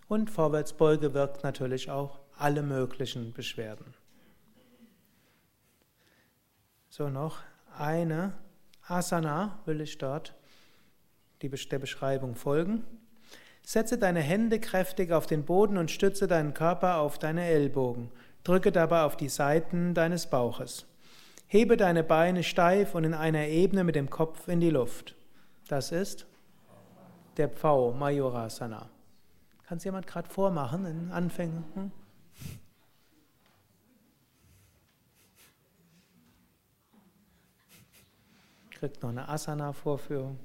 Und 0.08 0.30
Vorwärtsbeuge 0.30 1.14
wirkt 1.14 1.42
natürlich 1.42 1.90
auch 1.90 2.20
alle 2.36 2.62
möglichen 2.62 3.32
Beschwerden. 3.32 3.94
So, 6.90 7.08
noch 7.08 7.38
eine 7.78 8.34
Asana 8.86 9.58
will 9.64 9.80
ich 9.80 9.98
dort 9.98 10.34
der 11.42 11.78
Beschreibung 11.78 12.36
folgen. 12.36 12.84
Setze 13.62 13.98
deine 13.98 14.20
Hände 14.20 14.60
kräftig 14.60 15.12
auf 15.12 15.26
den 15.26 15.44
Boden 15.44 15.76
und 15.76 15.90
stütze 15.90 16.26
deinen 16.26 16.54
Körper 16.54 16.98
auf 16.98 17.18
deine 17.18 17.44
Ellbogen. 17.44 18.10
Drücke 18.44 18.70
dabei 18.70 19.02
auf 19.02 19.16
die 19.16 19.30
Seiten 19.30 19.94
deines 19.94 20.26
Bauches. 20.26 20.86
Hebe 21.46 21.76
deine 21.76 22.04
Beine 22.04 22.42
steif 22.42 22.94
und 22.94 23.04
in 23.04 23.14
einer 23.14 23.46
Ebene 23.46 23.84
mit 23.84 23.94
dem 23.94 24.10
Kopf 24.10 24.48
in 24.48 24.60
die 24.60 24.70
Luft. 24.70 25.14
Das 25.68 25.92
ist 25.92 26.26
der 27.38 27.48
Pfau, 27.48 27.92
Majorasana. 27.92 28.90
Kann 29.66 29.78
es 29.78 29.84
jemand 29.84 30.06
gerade 30.06 30.28
vormachen, 30.28 30.84
in 30.84 31.10
Anfängen? 31.10 31.64
Hm? 31.74 31.90
Kriegt 38.72 39.02
noch 39.02 39.08
eine 39.08 39.26
Asana-Vorführung. 39.26 40.38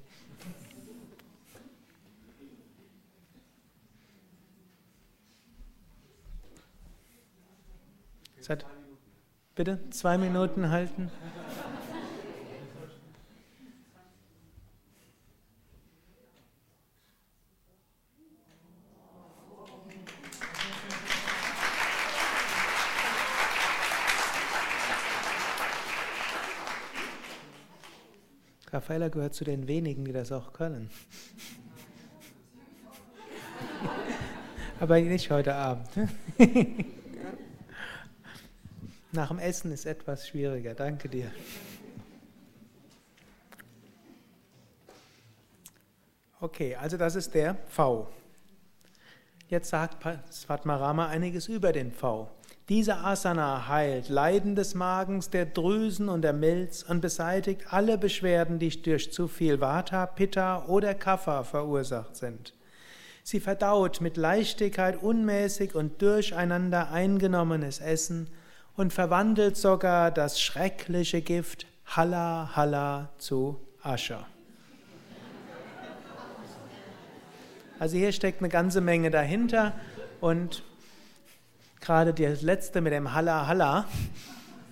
Seit, 8.50 8.66
bitte, 9.54 9.80
zwei 9.92 10.18
Minuten 10.18 10.72
halten. 10.72 11.12
Raffaella 28.72 29.10
gehört 29.10 29.36
zu 29.36 29.44
den 29.44 29.68
wenigen, 29.68 30.06
die 30.06 30.12
das 30.12 30.32
auch 30.32 30.54
können. 30.54 30.90
Aber 34.80 35.00
nicht 35.00 35.30
heute 35.30 35.54
Abend. 35.54 35.88
Nach 39.12 39.30
dem 39.30 39.40
Essen 39.40 39.72
ist 39.72 39.86
etwas 39.86 40.28
schwieriger. 40.28 40.76
Danke 40.76 41.10
dir. 41.10 41.32
Okay, 46.40 46.76
also 46.76 46.96
das 46.96 47.16
ist 47.16 47.34
der 47.34 47.58
V. 47.68 48.08
Jetzt 49.48 49.70
sagt 49.70 49.98
Svatmarama 50.32 51.08
einiges 51.08 51.48
über 51.48 51.74
den 51.74 51.92
V. 51.92 52.30
Diese 52.70 52.98
Asana 52.98 53.68
heilt 53.68 54.10
Leiden 54.10 54.56
des 54.56 54.76
Magens, 54.76 55.32
der 55.32 55.48
Drüsen 55.48 56.08
und 56.08 56.22
der 56.22 56.34
Milz 56.34 56.84
und 56.84 57.02
beseitigt 57.02 57.74
alle 57.74 57.98
Beschwerden, 57.98 58.60
die 58.60 58.70
durch 58.80 59.12
zu 59.12 59.28
viel 59.28 59.60
Vata, 59.60 60.06
Pitta 60.06 60.66
oder 60.68 60.94
Kapha 60.94 61.44
verursacht 61.44 62.16
sind. 62.16 62.54
Sie 63.24 63.40
verdaut 63.40 64.02
mit 64.02 64.18
Leichtigkeit 64.18 65.02
unmäßig 65.02 65.74
und 65.74 66.00
durcheinander 66.00 66.92
eingenommenes 66.92 67.80
Essen 67.80 68.30
und 68.80 68.94
verwandelt 68.94 69.58
sogar 69.58 70.10
das 70.10 70.40
schreckliche 70.40 71.22
Gift 71.22 71.68
Halla 71.86 72.56
Halla 72.56 73.10
zu 73.18 73.60
Ascher. 73.84 74.26
Also 77.78 77.98
hier 77.98 78.14
steckt 78.14 78.40
eine 78.40 78.48
ganze 78.48 78.80
Menge 78.80 79.12
dahinter 79.12 79.74
und 80.22 80.64
gerade 81.82 82.14
das 82.14 82.42
letzte 82.42 82.80
mit 82.80 82.94
dem 82.94 83.14
Halla 83.14 83.48
Halla, 83.48 83.86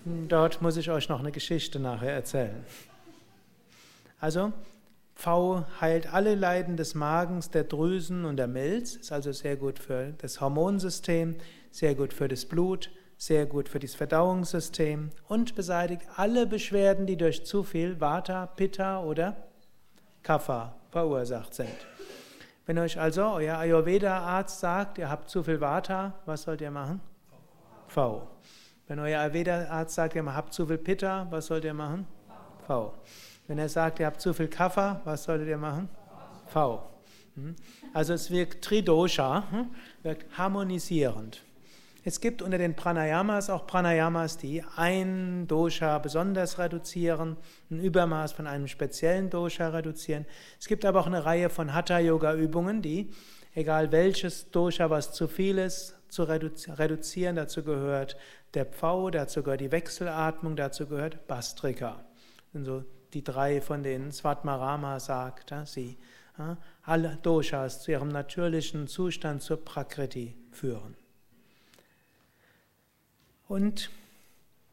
dort 0.06 0.62
muss 0.62 0.78
ich 0.78 0.90
euch 0.90 1.10
noch 1.10 1.20
eine 1.20 1.34
Geschichte 1.34 1.78
nachher 1.78 2.14
erzählen. 2.14 2.64
Also 4.22 4.54
V 5.16 5.66
heilt 5.82 6.14
alle 6.14 6.36
Leiden 6.36 6.78
des 6.78 6.96
Magens, 6.96 7.50
der 7.50 7.66
Drüsen 7.66 8.24
und 8.24 8.38
der 8.38 8.48
Milz, 8.48 8.96
ist 8.96 9.12
also 9.12 9.34
sehr 9.34 9.58
gut 9.58 9.80
für 9.80 10.14
das 10.20 10.40
Hormonsystem, 10.40 11.36
sehr 11.72 11.94
gut 11.94 12.14
für 12.14 12.30
das 12.30 12.46
Blut, 12.46 12.90
sehr 13.18 13.46
gut 13.46 13.68
für 13.68 13.80
das 13.80 13.96
Verdauungssystem 13.96 15.12
und 15.28 15.56
beseitigt 15.56 16.04
alle 16.16 16.46
Beschwerden, 16.46 17.06
die 17.06 17.18
durch 17.18 17.46
zu 17.46 17.64
viel 17.64 18.00
Vata, 18.00 18.46
Pitta 18.46 19.04
oder 19.04 19.36
Kapha 20.24 20.76
verursacht 20.92 21.54
sind. 21.54 21.88
Wenn 22.66 22.78
euch 22.78 23.00
also 23.00 23.24
euer 23.24 23.58
Ayurveda-Arzt 23.58 24.60
sagt, 24.60 24.98
ihr 24.98 25.10
habt 25.10 25.30
zu 25.30 25.44
viel 25.44 25.62
Vata, 25.62 26.14
was 26.26 26.44
sollt 26.44 26.62
ihr 26.62 26.72
machen? 26.72 27.02
V. 27.88 28.28
Wenn 28.88 29.00
euer 29.00 29.22
Ayurveda-Arzt 29.22 29.96
sagt, 29.96 30.16
ihr 30.16 30.26
habt 30.34 30.54
zu 30.54 30.68
viel 30.68 30.78
Pitta, 30.78 31.28
was 31.30 31.48
sollt 31.48 31.64
ihr 31.64 31.74
machen? 31.74 32.06
V. 32.68 32.94
Wenn 33.48 33.58
er 33.60 33.70
sagt, 33.70 34.00
ihr 34.00 34.06
habt 34.06 34.20
zu 34.20 34.34
viel 34.34 34.50
Kapha, 34.50 35.02
was 35.06 35.24
solltet 35.24 35.48
ihr 35.48 35.58
machen? 35.58 35.88
V. 36.48 36.84
Hm? 37.36 37.56
Also 37.94 38.14
es 38.14 38.30
wirkt 38.30 38.64
Tridosha, 38.64 39.50
hm? 39.50 39.68
wirkt 40.04 40.38
harmonisierend. 40.38 41.44
Es 42.08 42.22
gibt 42.22 42.42
unter 42.42 42.58
den 42.58 42.74
Pranayamas 42.74 43.50
auch 43.50 43.68
Pranayamas, 43.68 44.38
die 44.38 44.64
ein 44.78 45.46
Dosha 45.46 46.00
besonders 46.00 46.58
reduzieren, 46.58 47.36
ein 47.70 47.82
Übermaß 47.82 48.32
von 48.32 48.48
einem 48.48 48.70
speziellen 48.70 49.30
Dosha 49.30 49.68
reduzieren. 49.68 50.26
Es 50.58 50.68
gibt 50.68 50.86
aber 50.86 51.02
auch 51.02 51.08
eine 51.08 51.26
Reihe 51.26 51.50
von 51.50 51.74
Hatha-Yoga-Übungen, 51.74 52.82
die, 52.82 53.12
egal 53.56 53.92
welches 53.92 54.52
Dosha, 54.52 54.90
was 54.90 55.12
zu 55.12 55.28
viel 55.28 55.58
ist, 55.58 55.98
zu 56.08 56.24
reduzieren. 56.24 57.36
Dazu 57.36 57.62
gehört 57.62 58.16
der 58.54 58.68
Pfau, 58.68 59.10
dazu 59.10 59.44
gehört 59.44 59.60
die 59.60 59.74
Wechselatmung, 59.74 60.56
dazu 60.56 60.88
gehört 60.88 61.28
Bastrika. 61.28 62.06
Das 62.38 62.54
sind 62.54 62.64
so 62.64 62.86
die 63.12 63.26
drei, 63.26 63.60
von 63.60 63.84
denen 63.84 64.14
Svatmarama 64.14 65.02
sagt, 65.02 65.54
sie 65.66 65.98
alle 66.84 67.18
Doshas 67.22 67.82
zu 67.82 67.92
ihrem 67.92 68.08
natürlichen 68.08 68.88
Zustand 68.88 69.42
zur 69.42 69.58
Prakriti 69.58 70.38
führen. 70.52 70.96
Und 73.48 73.90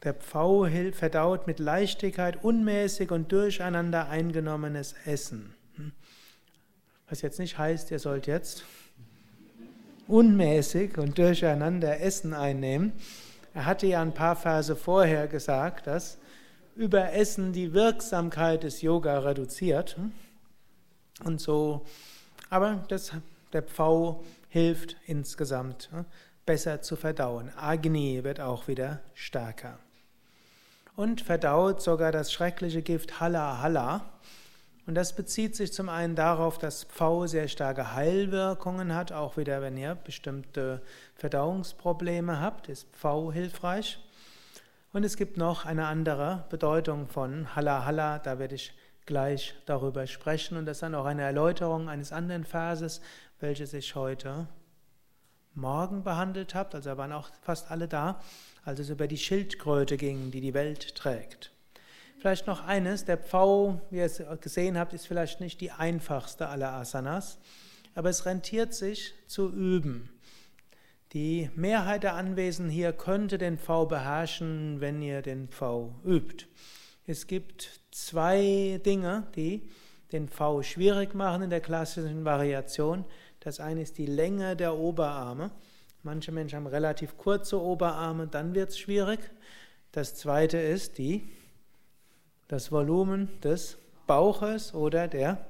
der 0.02 0.14
Pfau 0.14 0.66
verdaut 0.92 1.46
mit 1.46 1.58
Leichtigkeit 1.58 2.44
unmäßig 2.44 3.10
und 3.10 3.32
durcheinander 3.32 4.08
eingenommenes 4.08 4.94
Essen. 5.06 5.54
Hm? 5.76 5.92
Was 7.08 7.22
jetzt 7.22 7.38
nicht 7.38 7.56
heißt, 7.56 7.90
ihr 7.90 7.98
sollt 7.98 8.26
jetzt 8.26 8.64
unmäßig 10.06 10.98
und 10.98 11.16
durcheinander 11.16 12.00
Essen 12.00 12.34
einnehmen. 12.34 12.92
Er 13.54 13.64
hatte 13.64 13.86
ja 13.86 14.02
ein 14.02 14.12
paar 14.12 14.36
Verse 14.36 14.76
vorher 14.76 15.28
gesagt, 15.28 15.86
dass 15.86 16.18
über 16.76 17.12
Essen 17.12 17.52
die 17.52 17.72
Wirksamkeit 17.72 18.64
des 18.64 18.82
Yoga 18.82 19.20
reduziert. 19.20 19.96
Hm? 19.96 20.12
Und 21.24 21.40
so, 21.40 21.86
aber 22.50 22.84
das, 22.88 23.12
der 23.52 23.62
Pfau 23.62 24.24
hilft 24.48 24.96
insgesamt. 25.06 25.88
Besser 26.46 26.82
zu 26.82 26.96
verdauen. 26.96 27.50
Agni 27.56 28.22
wird 28.22 28.40
auch 28.40 28.68
wieder 28.68 29.00
stärker. 29.14 29.78
Und 30.96 31.20
verdaut 31.20 31.82
sogar 31.82 32.12
das 32.12 32.32
schreckliche 32.32 32.82
Gift 32.82 33.20
Halla 33.20 33.60
Halla. 33.60 34.04
Und 34.86 34.94
das 34.94 35.16
bezieht 35.16 35.56
sich 35.56 35.72
zum 35.72 35.88
einen 35.88 36.14
darauf, 36.14 36.58
dass 36.58 36.84
Pfau 36.84 37.26
sehr 37.26 37.48
starke 37.48 37.94
Heilwirkungen 37.94 38.94
hat, 38.94 39.12
auch 39.12 39.36
wieder, 39.38 39.62
wenn 39.62 39.76
ihr 39.78 39.94
bestimmte 39.94 40.82
Verdauungsprobleme 41.14 42.40
habt, 42.40 42.68
ist 42.68 42.86
Pfau 42.92 43.32
hilfreich. 43.32 43.98
Und 44.92 45.04
es 45.04 45.16
gibt 45.16 45.38
noch 45.38 45.64
eine 45.64 45.86
andere 45.86 46.44
Bedeutung 46.50 47.08
von 47.08 47.56
Halla 47.56 47.84
Halla, 47.86 48.18
da 48.18 48.38
werde 48.38 48.54
ich 48.54 48.74
gleich 49.06 49.54
darüber 49.66 50.06
sprechen. 50.06 50.56
Und 50.58 50.66
das 50.66 50.76
ist 50.76 50.82
dann 50.82 50.94
auch 50.94 51.06
eine 51.06 51.22
Erläuterung 51.22 51.88
eines 51.88 52.12
anderen 52.12 52.44
Verses, 52.44 53.00
welches 53.40 53.72
ich 53.72 53.94
heute 53.94 54.46
Morgen 55.54 56.02
behandelt 56.02 56.54
habt, 56.54 56.74
also 56.74 56.96
waren 56.96 57.12
auch 57.12 57.30
fast 57.42 57.70
alle 57.70 57.88
da, 57.88 58.20
als 58.64 58.80
es 58.80 58.90
über 58.90 59.06
die 59.06 59.18
Schildkröte 59.18 59.96
ging, 59.96 60.30
die 60.30 60.40
die 60.40 60.54
Welt 60.54 60.94
trägt. 60.94 61.52
Vielleicht 62.18 62.46
noch 62.46 62.64
eines, 62.64 63.04
der 63.04 63.18
Pfau, 63.18 63.80
wie 63.90 63.98
ihr 63.98 64.06
es 64.06 64.22
gesehen 64.40 64.78
habt, 64.78 64.94
ist 64.94 65.06
vielleicht 65.06 65.40
nicht 65.40 65.60
die 65.60 65.70
einfachste 65.70 66.48
aller 66.48 66.72
Asanas, 66.72 67.38
aber 67.94 68.08
es 68.10 68.24
rentiert 68.24 68.74
sich 68.74 69.14
zu 69.26 69.50
üben. 69.50 70.08
Die 71.12 71.50
Mehrheit 71.54 72.02
der 72.02 72.14
Anwesenden 72.14 72.72
hier 72.72 72.92
könnte 72.92 73.38
den 73.38 73.58
Pfau 73.58 73.86
beherrschen, 73.86 74.80
wenn 74.80 75.00
ihr 75.00 75.22
den 75.22 75.48
Pfau 75.48 75.94
übt. 76.04 76.46
Es 77.06 77.26
gibt 77.26 77.80
zwei 77.92 78.80
Dinge, 78.84 79.28
die 79.36 79.68
den 80.10 80.28
Pfau 80.28 80.62
schwierig 80.62 81.14
machen 81.14 81.42
in 81.42 81.50
der 81.50 81.60
klassischen 81.60 82.24
Variation. 82.24 83.04
Das 83.44 83.60
eine 83.60 83.82
ist 83.82 83.98
die 83.98 84.06
Länge 84.06 84.56
der 84.56 84.74
Oberarme. 84.74 85.50
Manche 86.02 86.32
Menschen 86.32 86.56
haben 86.56 86.66
relativ 86.66 87.16
kurze 87.18 87.60
Oberarme, 87.60 88.26
dann 88.26 88.54
wird 88.54 88.70
es 88.70 88.78
schwierig. 88.78 89.20
Das 89.92 90.14
zweite 90.14 90.58
ist 90.58 90.98
die 90.98 91.28
das 92.48 92.72
Volumen 92.72 93.28
des 93.42 93.78
Bauches 94.06 94.74
oder 94.74 95.08
der 95.08 95.46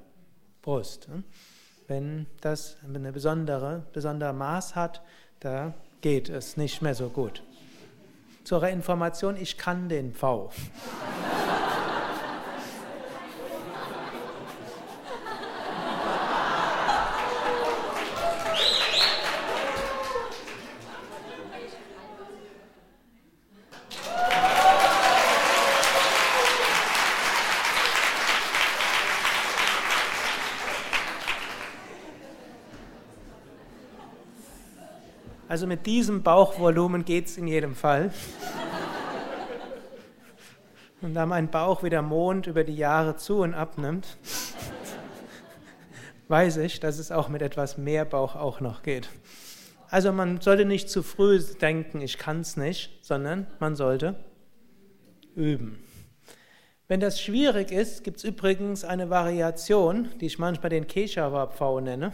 Brust. 0.62 1.08
Wenn 1.86 2.26
das 2.40 2.76
eine 2.84 3.12
besondere, 3.12 3.84
besondere 3.92 4.32
Maß 4.32 4.74
hat, 4.74 5.02
da 5.40 5.74
geht 6.00 6.28
es 6.28 6.56
nicht 6.56 6.82
mehr 6.82 6.94
so 6.94 7.08
gut. 7.08 7.42
Zur 8.44 8.66
Information, 8.66 9.36
ich 9.36 9.56
kann 9.56 9.88
den 9.88 10.12
V. 10.12 10.50
Also 35.64 35.70
mit 35.70 35.86
diesem 35.86 36.22
Bauchvolumen 36.22 37.06
geht 37.06 37.24
es 37.24 37.38
in 37.38 37.46
jedem 37.46 37.74
Fall. 37.74 38.12
Und 41.00 41.14
da 41.14 41.24
mein 41.24 41.50
Bauch 41.50 41.82
wie 41.82 41.88
der 41.88 42.02
Mond 42.02 42.46
über 42.46 42.64
die 42.64 42.76
Jahre 42.76 43.16
zu 43.16 43.38
und 43.38 43.54
abnimmt, 43.54 44.18
weiß 46.28 46.58
ich, 46.58 46.80
dass 46.80 46.98
es 46.98 47.10
auch 47.10 47.30
mit 47.30 47.40
etwas 47.40 47.78
mehr 47.78 48.04
Bauch 48.04 48.36
auch 48.36 48.60
noch 48.60 48.82
geht. 48.82 49.08
Also 49.88 50.12
man 50.12 50.42
sollte 50.42 50.66
nicht 50.66 50.90
zu 50.90 51.02
früh 51.02 51.40
denken, 51.62 52.02
ich 52.02 52.18
kann 52.18 52.40
es 52.40 52.58
nicht, 52.58 53.02
sondern 53.02 53.46
man 53.58 53.74
sollte 53.74 54.22
üben. 55.34 55.82
Wenn 56.88 57.00
das 57.00 57.22
schwierig 57.22 57.72
ist, 57.72 58.04
gibt 58.04 58.18
es 58.18 58.24
übrigens 58.24 58.84
eine 58.84 59.08
Variation, 59.08 60.10
die 60.20 60.26
ich 60.26 60.38
manchmal 60.38 60.68
den 60.68 60.86
Keshava-Pfau 60.86 61.80
nenne 61.80 62.12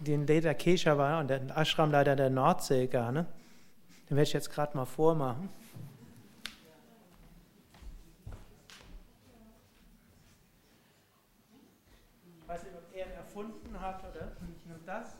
den 0.00 0.26
Leder 0.26 0.54
Kesha 0.54 0.98
war 0.98 1.20
und 1.20 1.28
den 1.28 1.50
Ashram 1.50 1.90
leider 1.90 2.16
der 2.16 2.30
Nordsee 2.30 2.86
gerne. 2.86 3.26
Den 4.08 4.16
werde 4.16 4.28
ich 4.28 4.32
jetzt 4.32 4.50
gerade 4.50 4.76
mal 4.76 4.84
vormachen. 4.84 5.48
Ich 12.40 12.48
weiß 12.48 12.62
nicht, 12.64 12.74
ob 12.74 12.94
er 12.94 13.06
ihn 13.06 13.12
erfunden 13.12 13.80
hat 13.80 14.00
oder 14.00 14.32
ich 14.40 14.66
nehme 14.66 14.80
das. 14.84 15.16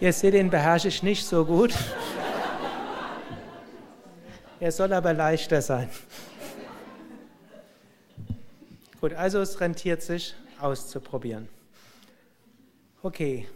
Ihr 0.00 0.12
seht, 0.12 0.34
den 0.34 0.48
beherrsche 0.48 0.86
ich 0.86 1.02
nicht 1.02 1.26
so 1.26 1.44
gut. 1.44 1.74
Er 4.60 4.70
soll 4.70 4.92
aber 4.92 5.12
leichter 5.12 5.60
sein. 5.60 5.90
Gut, 9.00 9.12
also 9.12 9.40
es 9.40 9.60
rentiert 9.60 10.02
sich 10.02 10.34
auszuprobieren. 10.60 11.48
Okay. 13.02 13.48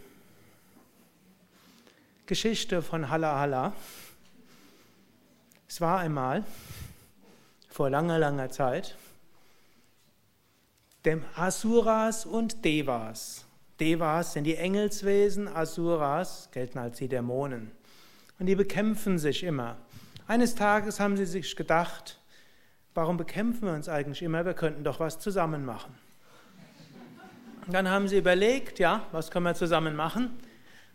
Geschichte 2.27 2.83
von 2.83 3.09
Halla 3.09 3.39
Halla. 3.39 3.73
Es 5.69 5.81
war 5.81 6.01
einmal, 6.01 6.45
vor 7.69 7.89
langer, 7.89 8.19
langer 8.19 8.51
Zeit, 8.51 8.97
dem 11.05 11.25
Asuras 11.37 12.27
und 12.27 12.65
Devas 12.65 13.45
Devas 13.83 14.35
sind 14.35 14.45
die 14.45 14.55
Engelswesen, 14.55 15.49
Asuras 15.49 16.49
gelten 16.53 16.79
als 16.79 16.99
die 16.99 17.09
Dämonen. 17.09 17.73
Und 18.39 18.47
die 18.47 18.55
bekämpfen 18.55 19.19
sich 19.19 19.43
immer. 19.43 19.77
Eines 20.29 20.55
Tages 20.55 21.01
haben 21.01 21.17
sie 21.17 21.27
sich 21.27 21.57
gedacht, 21.57 22.21
warum 22.95 23.17
bekämpfen 23.17 23.67
wir 23.67 23.75
uns 23.75 23.89
eigentlich 23.89 24.23
immer? 24.23 24.45
Wir 24.47 24.55
könnten 24.55 24.85
doch 24.85 25.01
was 25.01 25.19
zusammen 25.19 25.65
machen. 25.65 25.93
Und 27.67 27.75
dann 27.75 27.89
haben 27.89 28.07
sie 28.07 28.19
überlegt, 28.19 28.79
ja, 28.79 29.05
was 29.11 29.33
können 29.33 29.47
wir 29.47 29.55
zusammen 29.55 29.97
machen? 29.97 30.31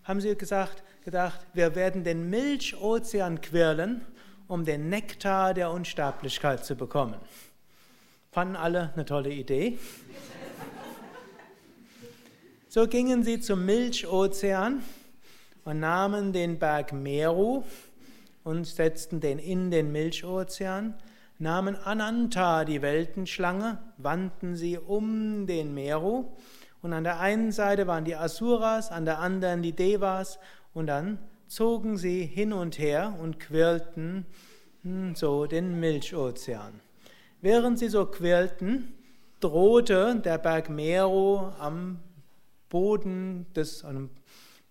Haben 0.06 0.22
sie 0.22 0.38
gesagt, 0.38 0.82
gedacht, 1.04 1.46
wir 1.54 1.76
werden 1.76 2.06
den 2.06 2.30
Milchozean 2.30 3.42
quirlen, 3.42 4.00
um 4.48 4.64
den 4.64 4.88
Nektar 4.88 5.54
der 5.54 5.72
Unsterblichkeit 5.72 6.64
zu 6.64 6.78
bekommen. 6.78 7.16
Fanden 8.32 8.56
alle 8.56 8.94
eine 8.94 9.04
tolle 9.04 9.32
Idee. 9.32 9.78
So 12.70 12.86
gingen 12.86 13.24
sie 13.24 13.40
zum 13.40 13.66
Milchozean 13.66 14.84
und 15.64 15.80
nahmen 15.80 16.34
den 16.34 16.60
Berg 16.60 16.92
Meru 16.92 17.64
und 18.44 18.68
setzten 18.68 19.22
den 19.22 19.40
in 19.40 19.72
den 19.72 19.94
Milchozean, 19.94 20.94
nahmen 21.40 21.78
Ananta, 21.78 22.66
die 22.66 22.82
Weltenschlange, 22.82 23.78
wandten 23.96 24.58
sie 24.58 24.78
um 24.78 25.48
den 25.48 25.74
Meru 25.74 26.26
und 26.82 26.92
an 26.92 27.06
der 27.06 27.22
einen 27.22 27.54
Seite 27.54 27.88
waren 27.88 28.04
die 28.04 28.18
Asuras, 28.18 28.92
an 28.92 29.06
der 29.06 29.20
anderen 29.20 29.62
die 29.62 29.74
Devas 29.74 30.38
und 30.74 30.88
dann 30.88 31.20
zogen 31.48 31.96
sie 31.96 32.26
hin 32.26 32.52
und 32.52 32.80
her 32.80 33.18
und 33.22 33.40
quirlten 33.40 34.26
hm, 34.84 35.16
so 35.16 35.46
den 35.46 35.80
Milchozean. 35.80 36.82
Während 37.40 37.80
sie 37.80 37.88
so 37.88 38.06
quirlten, 38.08 38.94
drohte 39.40 40.20
der 40.20 40.38
Berg 40.38 40.70
Meru 40.70 41.50
am 41.60 42.00
Boden 42.70 43.46
des 43.56 43.86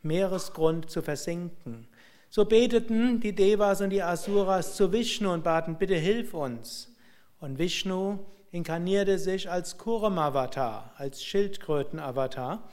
Meeresgrund 0.02 0.90
zu 0.90 1.02
versinken. 1.02 1.88
So 2.28 2.44
beteten 2.44 3.20
die 3.20 3.34
Devas 3.34 3.80
und 3.80 3.90
die 3.90 4.02
Asuras 4.02 4.76
zu 4.76 4.92
Vishnu 4.92 5.32
und 5.32 5.44
baten, 5.44 5.78
bitte 5.78 5.94
hilf 5.94 6.34
uns. 6.34 6.94
Und 7.40 7.58
Vishnu 7.58 8.18
inkarnierte 8.50 9.18
sich 9.18 9.50
als 9.50 9.78
Kurmavatar, 9.78 10.92
als 10.96 11.24
Schildkrötenavatar. 11.24 12.68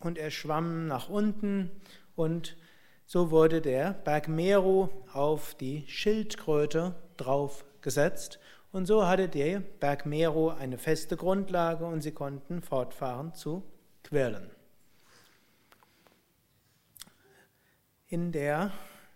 Und 0.00 0.18
er 0.18 0.30
schwamm 0.30 0.86
nach 0.86 1.08
unten 1.08 1.70
und 2.16 2.56
so 3.06 3.30
wurde 3.30 3.60
der 3.60 3.92
Berg 3.92 4.28
Meru 4.28 4.88
auf 5.12 5.54
die 5.54 5.84
Schildkröte 5.86 6.94
draufgesetzt. 7.18 8.38
Und 8.72 8.86
so 8.86 9.06
hatte 9.06 9.28
der 9.28 9.60
Berg 9.60 10.06
Meru 10.06 10.48
eine 10.48 10.78
feste 10.78 11.16
Grundlage 11.16 11.84
und 11.84 12.00
sie 12.00 12.12
konnten 12.12 12.62
fortfahren 12.62 13.34
zu 13.34 13.62
Quellen. 14.12 14.50
In 18.08 18.30
der, 18.30 18.70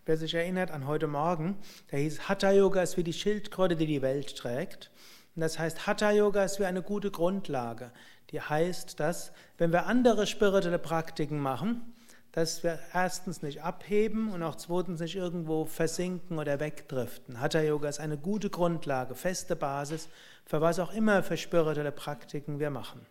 wer 0.07 0.17
sich 0.17 0.33
erinnert 0.33 0.71
an 0.71 0.87
heute 0.87 1.05
Morgen, 1.05 1.55
da 1.91 1.97
hieß 1.97 2.27
Hatha 2.27 2.51
Yoga 2.51 2.81
ist 2.81 2.97
wie 2.97 3.03
die 3.03 3.13
Schildkröte, 3.13 3.75
die 3.75 3.85
die 3.85 4.01
Welt 4.01 4.35
trägt. 4.35 4.89
Und 5.35 5.41
das 5.41 5.59
heißt, 5.59 5.85
Hatha 5.85 6.09
Yoga 6.09 6.43
ist 6.43 6.59
wie 6.59 6.65
eine 6.65 6.81
gute 6.81 7.11
Grundlage. 7.11 7.91
Die 8.31 8.41
heißt, 8.41 8.99
dass, 8.99 9.33
wenn 9.59 9.71
wir 9.71 9.85
andere 9.85 10.25
spirituelle 10.25 10.79
Praktiken 10.79 11.37
machen, 11.37 11.93
dass 12.31 12.63
wir 12.63 12.79
erstens 12.91 13.43
nicht 13.43 13.61
abheben 13.61 14.31
und 14.31 14.41
auch 14.41 14.55
zweitens 14.55 14.99
nicht 14.99 15.15
irgendwo 15.15 15.65
versinken 15.65 16.39
oder 16.39 16.59
wegdriften. 16.59 17.39
Hatha 17.39 17.61
Yoga 17.61 17.87
ist 17.87 17.99
eine 17.99 18.17
gute 18.17 18.49
Grundlage, 18.49 19.13
feste 19.13 19.55
Basis 19.55 20.09
für 20.43 20.59
was 20.59 20.79
auch 20.79 20.91
immer 20.91 21.21
für 21.21 21.37
spirituelle 21.37 21.91
Praktiken 21.91 22.57
wir 22.57 22.71
machen 22.71 23.05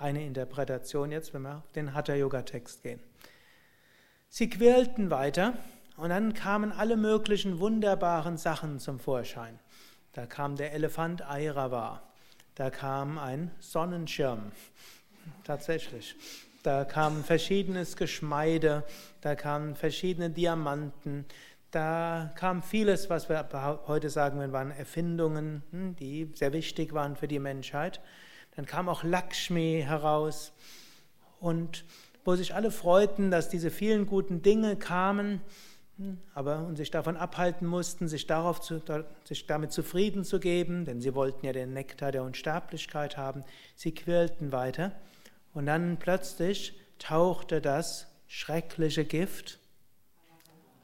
eine 0.00 0.24
Interpretation 0.24 1.12
jetzt, 1.12 1.34
wenn 1.34 1.42
wir 1.42 1.58
auf 1.58 1.72
den 1.72 1.94
Hatha-Yoga-Text 1.94 2.82
gehen. 2.82 3.00
Sie 4.28 4.48
quälten 4.48 5.10
weiter 5.10 5.54
und 5.96 6.10
dann 6.10 6.34
kamen 6.34 6.72
alle 6.72 6.96
möglichen 6.96 7.58
wunderbaren 7.60 8.38
Sachen 8.38 8.78
zum 8.78 8.98
Vorschein. 8.98 9.58
Da 10.12 10.26
kam 10.26 10.56
der 10.56 10.72
Elefant 10.72 11.22
Airava, 11.22 12.02
da 12.54 12.70
kam 12.70 13.18
ein 13.18 13.50
Sonnenschirm, 13.60 14.52
tatsächlich. 15.44 16.16
Da 16.62 16.84
kam 16.84 17.24
verschiedenes 17.24 17.96
Geschmeide, 17.96 18.84
da 19.22 19.34
kamen 19.34 19.76
verschiedene 19.76 20.30
Diamanten, 20.30 21.24
da 21.70 22.32
kam 22.34 22.62
vieles, 22.62 23.08
was 23.08 23.28
wir 23.28 23.48
heute 23.86 24.10
sagen, 24.10 24.52
waren 24.52 24.70
Erfindungen, 24.72 25.62
hm, 25.70 25.96
die 25.96 26.30
sehr 26.34 26.52
wichtig 26.52 26.92
waren 26.92 27.16
für 27.16 27.28
die 27.28 27.38
Menschheit. 27.38 28.00
Dann 28.60 28.66
kam 28.66 28.90
auch 28.90 29.04
Lakshmi 29.04 29.82
heraus 29.86 30.52
und 31.40 31.86
wo 32.26 32.36
sich 32.36 32.54
alle 32.54 32.70
freuten, 32.70 33.30
dass 33.30 33.48
diese 33.48 33.70
vielen 33.70 34.04
guten 34.04 34.42
Dinge 34.42 34.76
kamen, 34.76 35.40
aber 36.34 36.66
und 36.66 36.76
sich 36.76 36.90
davon 36.90 37.16
abhalten 37.16 37.66
mussten, 37.66 38.06
sich, 38.06 38.26
darauf 38.26 38.60
zu, 38.60 38.82
sich 39.24 39.46
damit 39.46 39.72
zufrieden 39.72 40.24
zu 40.24 40.40
geben, 40.40 40.84
denn 40.84 41.00
sie 41.00 41.14
wollten 41.14 41.46
ja 41.46 41.54
den 41.54 41.72
Nektar 41.72 42.12
der 42.12 42.22
Unsterblichkeit 42.22 43.16
haben. 43.16 43.44
Sie 43.76 43.94
quirlten 43.94 44.52
weiter 44.52 44.92
und 45.54 45.64
dann 45.64 45.96
plötzlich 45.98 46.78
tauchte 46.98 47.62
das 47.62 48.08
schreckliche 48.26 49.06
Gift 49.06 49.58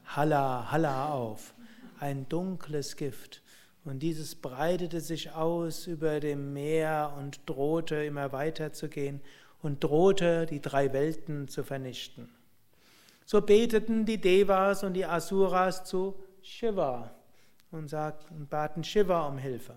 Halla, 0.03 0.71
Halla 0.71 1.09
auf, 1.09 1.53
ein 1.99 2.27
dunkles 2.27 2.95
Gift. 2.95 3.43
Und 3.87 3.99
dieses 3.99 4.35
breitete 4.35 4.99
sich 4.99 5.31
aus 5.31 5.87
über 5.87 6.19
dem 6.19 6.51
Meer 6.51 7.13
und 7.17 7.39
drohte 7.45 8.03
immer 8.03 8.33
weiter 8.33 8.73
zu 8.73 8.89
gehen 8.89 9.21
und 9.61 9.81
drohte 9.81 10.45
die 10.45 10.61
drei 10.61 10.91
Welten 10.91 11.47
zu 11.47 11.63
vernichten. 11.63 12.27
So 13.25 13.41
beteten 13.41 14.05
die 14.05 14.19
Devas 14.19 14.83
und 14.83 14.93
die 14.93 15.05
Asuras 15.05 15.85
zu 15.85 16.21
Shiva 16.41 17.15
und, 17.71 17.87
sagten, 17.87 18.35
und 18.35 18.49
baten 18.49 18.83
Shiva 18.83 19.25
um 19.25 19.37
Hilfe. 19.37 19.75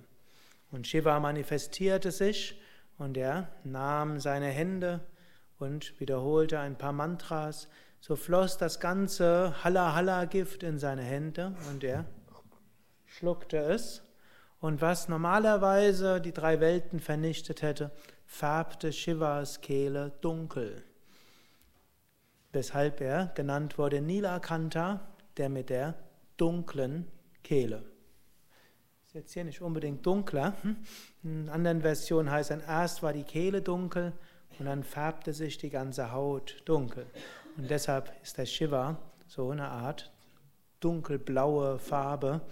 Und 0.72 0.88
Shiva 0.88 1.20
manifestierte 1.20 2.10
sich 2.10 2.60
und 2.98 3.16
er 3.16 3.46
nahm 3.62 4.18
seine 4.18 4.48
Hände 4.48 4.98
und 5.60 6.00
wiederholte 6.00 6.58
ein 6.58 6.76
paar 6.76 6.92
Mantras. 6.92 7.68
So 8.00 8.16
floss 8.16 8.58
das 8.58 8.80
ganze 8.80 9.62
Halla-Halla-Gift 9.62 10.64
in 10.64 10.80
seine 10.80 11.02
Hände 11.02 11.54
und 11.70 11.84
er 11.84 12.06
schluckte 13.10 13.58
es, 13.58 14.02
und 14.60 14.82
was 14.82 15.08
normalerweise 15.08 16.20
die 16.20 16.32
drei 16.32 16.60
Welten 16.60 17.00
vernichtet 17.00 17.62
hätte, 17.62 17.90
färbte 18.26 18.92
Shivas 18.92 19.60
Kehle 19.62 20.12
dunkel. 20.20 20.84
Weshalb 22.52 23.00
er 23.00 23.32
genannt 23.34 23.78
wurde 23.78 24.00
Nilakanta, 24.00 25.00
der 25.38 25.48
mit 25.48 25.70
der 25.70 25.94
dunklen 26.36 27.06
Kehle. 27.42 27.82
Ist 29.06 29.14
jetzt 29.14 29.32
hier 29.32 29.44
nicht 29.44 29.62
unbedingt 29.62 30.04
dunkler. 30.04 30.54
In 31.22 31.48
anderen 31.48 31.80
Versionen 31.80 32.30
heißt 32.30 32.50
es, 32.50 32.62
erst 32.62 33.02
war 33.02 33.12
die 33.12 33.24
Kehle 33.24 33.62
dunkel 33.62 34.12
und 34.58 34.66
dann 34.66 34.84
färbte 34.84 35.32
sich 35.32 35.58
die 35.58 35.70
ganze 35.70 36.12
Haut 36.12 36.62
dunkel. 36.66 37.06
Und 37.56 37.70
deshalb 37.70 38.12
ist 38.22 38.36
der 38.36 38.46
Shiva 38.46 38.98
so 39.26 39.50
eine 39.50 39.68
Art 39.68 40.12
dunkelblaue 40.80 41.78
Farbe 41.78 42.42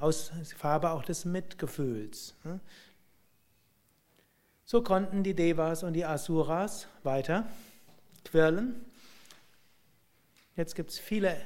aus 0.00 0.32
Farbe 0.56 0.90
auch 0.90 1.04
des 1.04 1.24
Mitgefühls. 1.24 2.34
Hm. 2.42 2.60
So 4.64 4.82
konnten 4.82 5.22
die 5.22 5.34
Devas 5.34 5.82
und 5.82 5.92
die 5.92 6.04
Asuras 6.04 6.88
weiter 7.02 7.46
quirlen. 8.24 8.84
Jetzt 10.56 10.76
gibt 10.76 10.90
es 10.90 10.98
viele, 11.00 11.36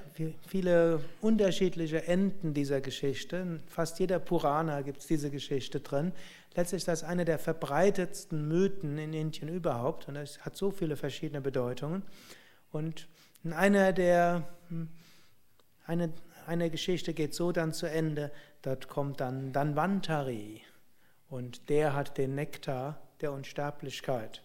viele 0.46 1.00
unterschiedliche 1.22 2.06
Enden 2.06 2.52
dieser 2.52 2.82
Geschichte. 2.82 3.36
In 3.36 3.60
fast 3.66 3.98
jeder 3.98 4.18
Purana 4.18 4.82
gibt 4.82 4.98
es 4.98 5.06
diese 5.06 5.30
Geschichte 5.30 5.80
drin. 5.80 6.12
Letztlich 6.54 6.80
ist 6.80 6.88
das 6.88 7.04
eine 7.04 7.24
der 7.24 7.38
verbreitetsten 7.38 8.46
Mythen 8.46 8.98
in 8.98 9.14
Indien 9.14 9.48
überhaupt 9.48 10.08
und 10.08 10.16
es 10.16 10.44
hat 10.44 10.56
so 10.56 10.70
viele 10.70 10.96
verschiedene 10.96 11.40
Bedeutungen. 11.40 12.02
Und 12.70 13.08
in 13.44 13.54
einer 13.54 13.92
der, 13.92 14.46
hm, 14.68 14.88
eine, 15.86 16.12
eine 16.48 16.70
Geschichte 16.70 17.12
geht 17.14 17.34
so 17.34 17.52
dann 17.52 17.72
zu 17.72 17.86
Ende, 17.86 18.32
dort 18.62 18.88
kommt 18.88 19.20
dann 19.20 19.52
Danvantari 19.52 20.62
und 21.28 21.68
der 21.68 21.94
hat 21.94 22.16
den 22.16 22.34
Nektar 22.34 22.98
der 23.20 23.32
Unsterblichkeit. 23.32 24.42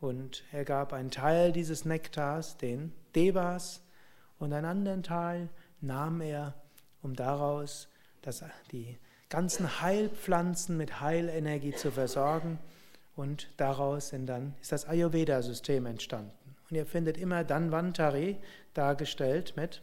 Und 0.00 0.44
er 0.52 0.64
gab 0.64 0.92
einen 0.92 1.10
Teil 1.10 1.52
dieses 1.52 1.84
Nektars 1.84 2.56
den 2.56 2.92
Devas 3.14 3.82
und 4.38 4.52
einen 4.52 4.66
anderen 4.66 5.02
Teil 5.02 5.48
nahm 5.80 6.20
er, 6.20 6.54
um 7.02 7.14
daraus 7.14 7.88
das, 8.22 8.44
die 8.70 8.96
ganzen 9.28 9.80
Heilpflanzen 9.80 10.76
mit 10.76 11.00
Heilenergie 11.00 11.74
zu 11.74 11.90
versorgen. 11.90 12.58
Und 13.16 13.48
daraus 13.56 14.10
sind 14.10 14.26
dann, 14.26 14.54
ist 14.60 14.72
das 14.72 14.86
Ayurveda-System 14.86 15.86
entstanden. 15.86 16.56
Und 16.70 16.76
ihr 16.76 16.86
findet 16.86 17.18
immer 17.18 17.44
Danvantari 17.44 18.38
dargestellt 18.74 19.54
mit 19.56 19.82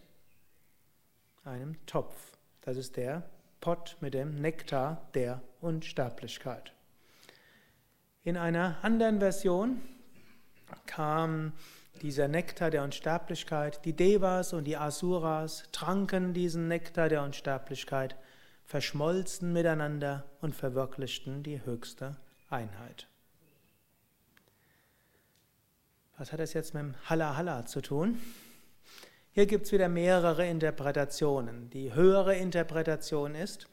einem 1.50 1.84
Topf. 1.86 2.38
Das 2.62 2.78
ist 2.78 2.96
der 2.96 3.24
Pott 3.60 3.98
mit 4.00 4.14
dem 4.14 4.36
Nektar 4.36 5.10
der 5.14 5.42
Unsterblichkeit. 5.60 6.74
In 8.24 8.38
einer 8.38 8.78
anderen 8.84 9.20
Version 9.20 9.82
kam 10.86 11.54
dieser 12.02 12.28
Nektar 12.28 12.70
der 12.70 12.84
Unsterblichkeit, 12.84 13.84
die 13.84 13.94
Devas 13.94 14.54
und 14.54 14.66
die 14.66 14.78
Asuras 14.78 15.64
tranken 15.72 16.34
diesen 16.34 16.68
Nektar 16.68 17.10
der 17.10 17.24
Unsterblichkeit, 17.24 18.16
verschmolzen 18.66 19.52
miteinander 19.52 20.26
und 20.42 20.56
verwirklichten 20.56 21.44
die 21.44 21.66
höchste 21.66 22.18
Einheit. 22.50 23.08
Was 26.18 26.32
hat 26.32 26.40
das 26.40 26.54
jetzt 26.54 26.74
mit 26.74 26.84
dem 26.84 26.96
Halla 27.10 27.36
Halla 27.36 27.66
zu 27.66 27.82
tun? 27.82 28.20
Hier 29.32 29.46
gibt 29.46 29.68
es 29.68 29.72
wieder 29.72 29.90
mehrere 29.90 30.48
Interpretationen. 30.48 31.70
Die 31.70 31.94
höhere 31.94 32.36
Interpretation 32.36 33.36
ist, 33.36 33.68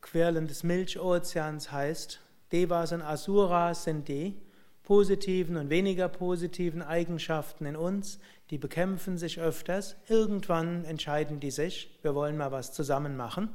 Quirlen 0.00 0.48
des 0.48 0.64
Milchozeans 0.64 1.70
heißt, 1.70 2.20
Devas 2.50 2.92
und 2.92 3.00
Asuras 3.00 3.84
sind 3.84 4.08
die 4.08 4.36
positiven 4.82 5.56
und 5.56 5.70
weniger 5.70 6.08
positiven 6.08 6.82
Eigenschaften 6.82 7.66
in 7.66 7.76
uns, 7.76 8.18
die 8.50 8.58
bekämpfen 8.58 9.16
sich 9.16 9.40
öfters. 9.40 9.96
Irgendwann 10.08 10.84
entscheiden 10.84 11.38
die 11.38 11.52
sich, 11.52 11.96
wir 12.02 12.16
wollen 12.16 12.36
mal 12.36 12.50
was 12.50 12.72
zusammen 12.72 13.16
machen 13.16 13.50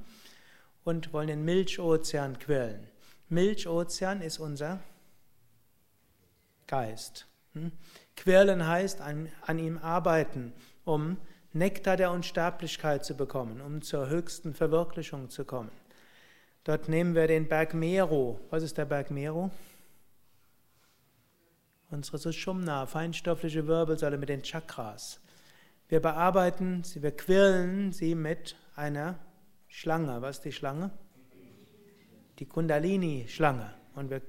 und 0.85 1.11
wollen 1.11 1.27
den 1.27 1.43
Milchozean 1.43 2.39
quirlen. 2.39 2.87
Milchozean 3.27 4.21
ist 4.21 4.39
unser 4.39 4.79
Geist. 6.65 7.27
Hm? 7.53 7.73
Quirlen 8.15 8.65
heißt 8.65 9.01
an, 9.01 9.29
an 9.45 9.59
ihm 9.59 9.77
arbeiten, 9.77 10.53
um 10.89 11.17
Nektar 11.53 11.97
der 11.97 12.11
Unsterblichkeit 12.11 13.05
zu 13.05 13.15
bekommen, 13.15 13.61
um 13.61 13.81
zur 13.81 14.09
höchsten 14.09 14.53
Verwirklichung 14.53 15.29
zu 15.29 15.45
kommen. 15.45 15.71
Dort 16.63 16.89
nehmen 16.89 17.15
wir 17.15 17.27
den 17.27 17.47
Berg 17.47 17.73
Meru. 17.73 18.39
Was 18.49 18.63
ist 18.63 18.77
der 18.77 18.85
Berg 18.85 19.11
Meru? 19.11 19.49
Unsere 21.89 22.17
Sushumna, 22.17 22.85
feinstoffliche 22.85 23.65
Wirbelsäule 23.65 24.17
mit 24.17 24.29
den 24.29 24.43
Chakras. 24.43 25.19
Wir 25.87 25.99
bearbeiten 26.01 26.83
sie, 26.83 27.01
wir 27.01 27.15
quirlen 27.15 27.91
sie 27.91 28.13
mit 28.13 28.55
einer 28.75 29.17
Schlange. 29.67 30.21
Was 30.21 30.37
ist 30.37 30.45
die 30.45 30.51
Schlange? 30.51 30.91
Die 32.37 32.45
Kundalini-Schlange. 32.45 33.73
Und 33.95 34.11
wir 34.11 34.21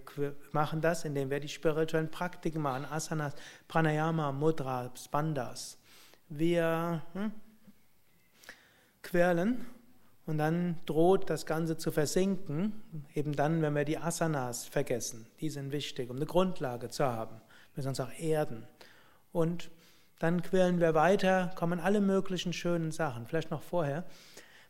machen 0.53 0.81
das, 0.81 1.05
indem 1.05 1.29
wir 1.29 1.39
die 1.39 1.49
spirituellen 1.49 2.11
Praktiken 2.11 2.63
machen, 2.63 2.87
Asanas, 2.87 3.35
Pranayama, 3.69 4.33
Mudras, 4.33 5.09
Bandhas 5.09 5.80
wir 6.31 7.03
hm, 7.13 7.33
quirlen 9.03 9.67
und 10.27 10.39
dann 10.39 10.77
droht 10.87 11.29
das 11.29 11.45
Ganze 11.45 11.77
zu 11.77 11.91
versinken, 11.91 12.73
eben 13.15 13.35
dann, 13.35 13.63
wenn 13.63 13.75
wir 13.75 13.85
die 13.85 13.99
Asanas 13.99 14.67
vergessen. 14.67 15.27
Die 15.41 15.51
sind 15.51 15.73
wichtig, 15.73 16.09
um 16.09 16.17
eine 16.17 16.27
Grundlage 16.27 16.89
zu 16.89 17.05
haben. 17.05 17.37
Wir 17.75 17.77
müssen 17.77 17.89
uns 17.89 18.01
auch 18.01 18.13
erden. 18.19 18.67
Und 19.33 19.71
dann 20.21 20.43
quirlen 20.43 20.81
wir 20.81 20.95
weiter, 20.95 21.51
kommen 21.57 21.81
alle 21.81 22.01
möglichen 22.01 22.53
schönen 22.53 22.93
Sachen. 22.93 23.27
Vielleicht 23.27 23.51
noch 23.51 23.63
vorher. 23.63 24.05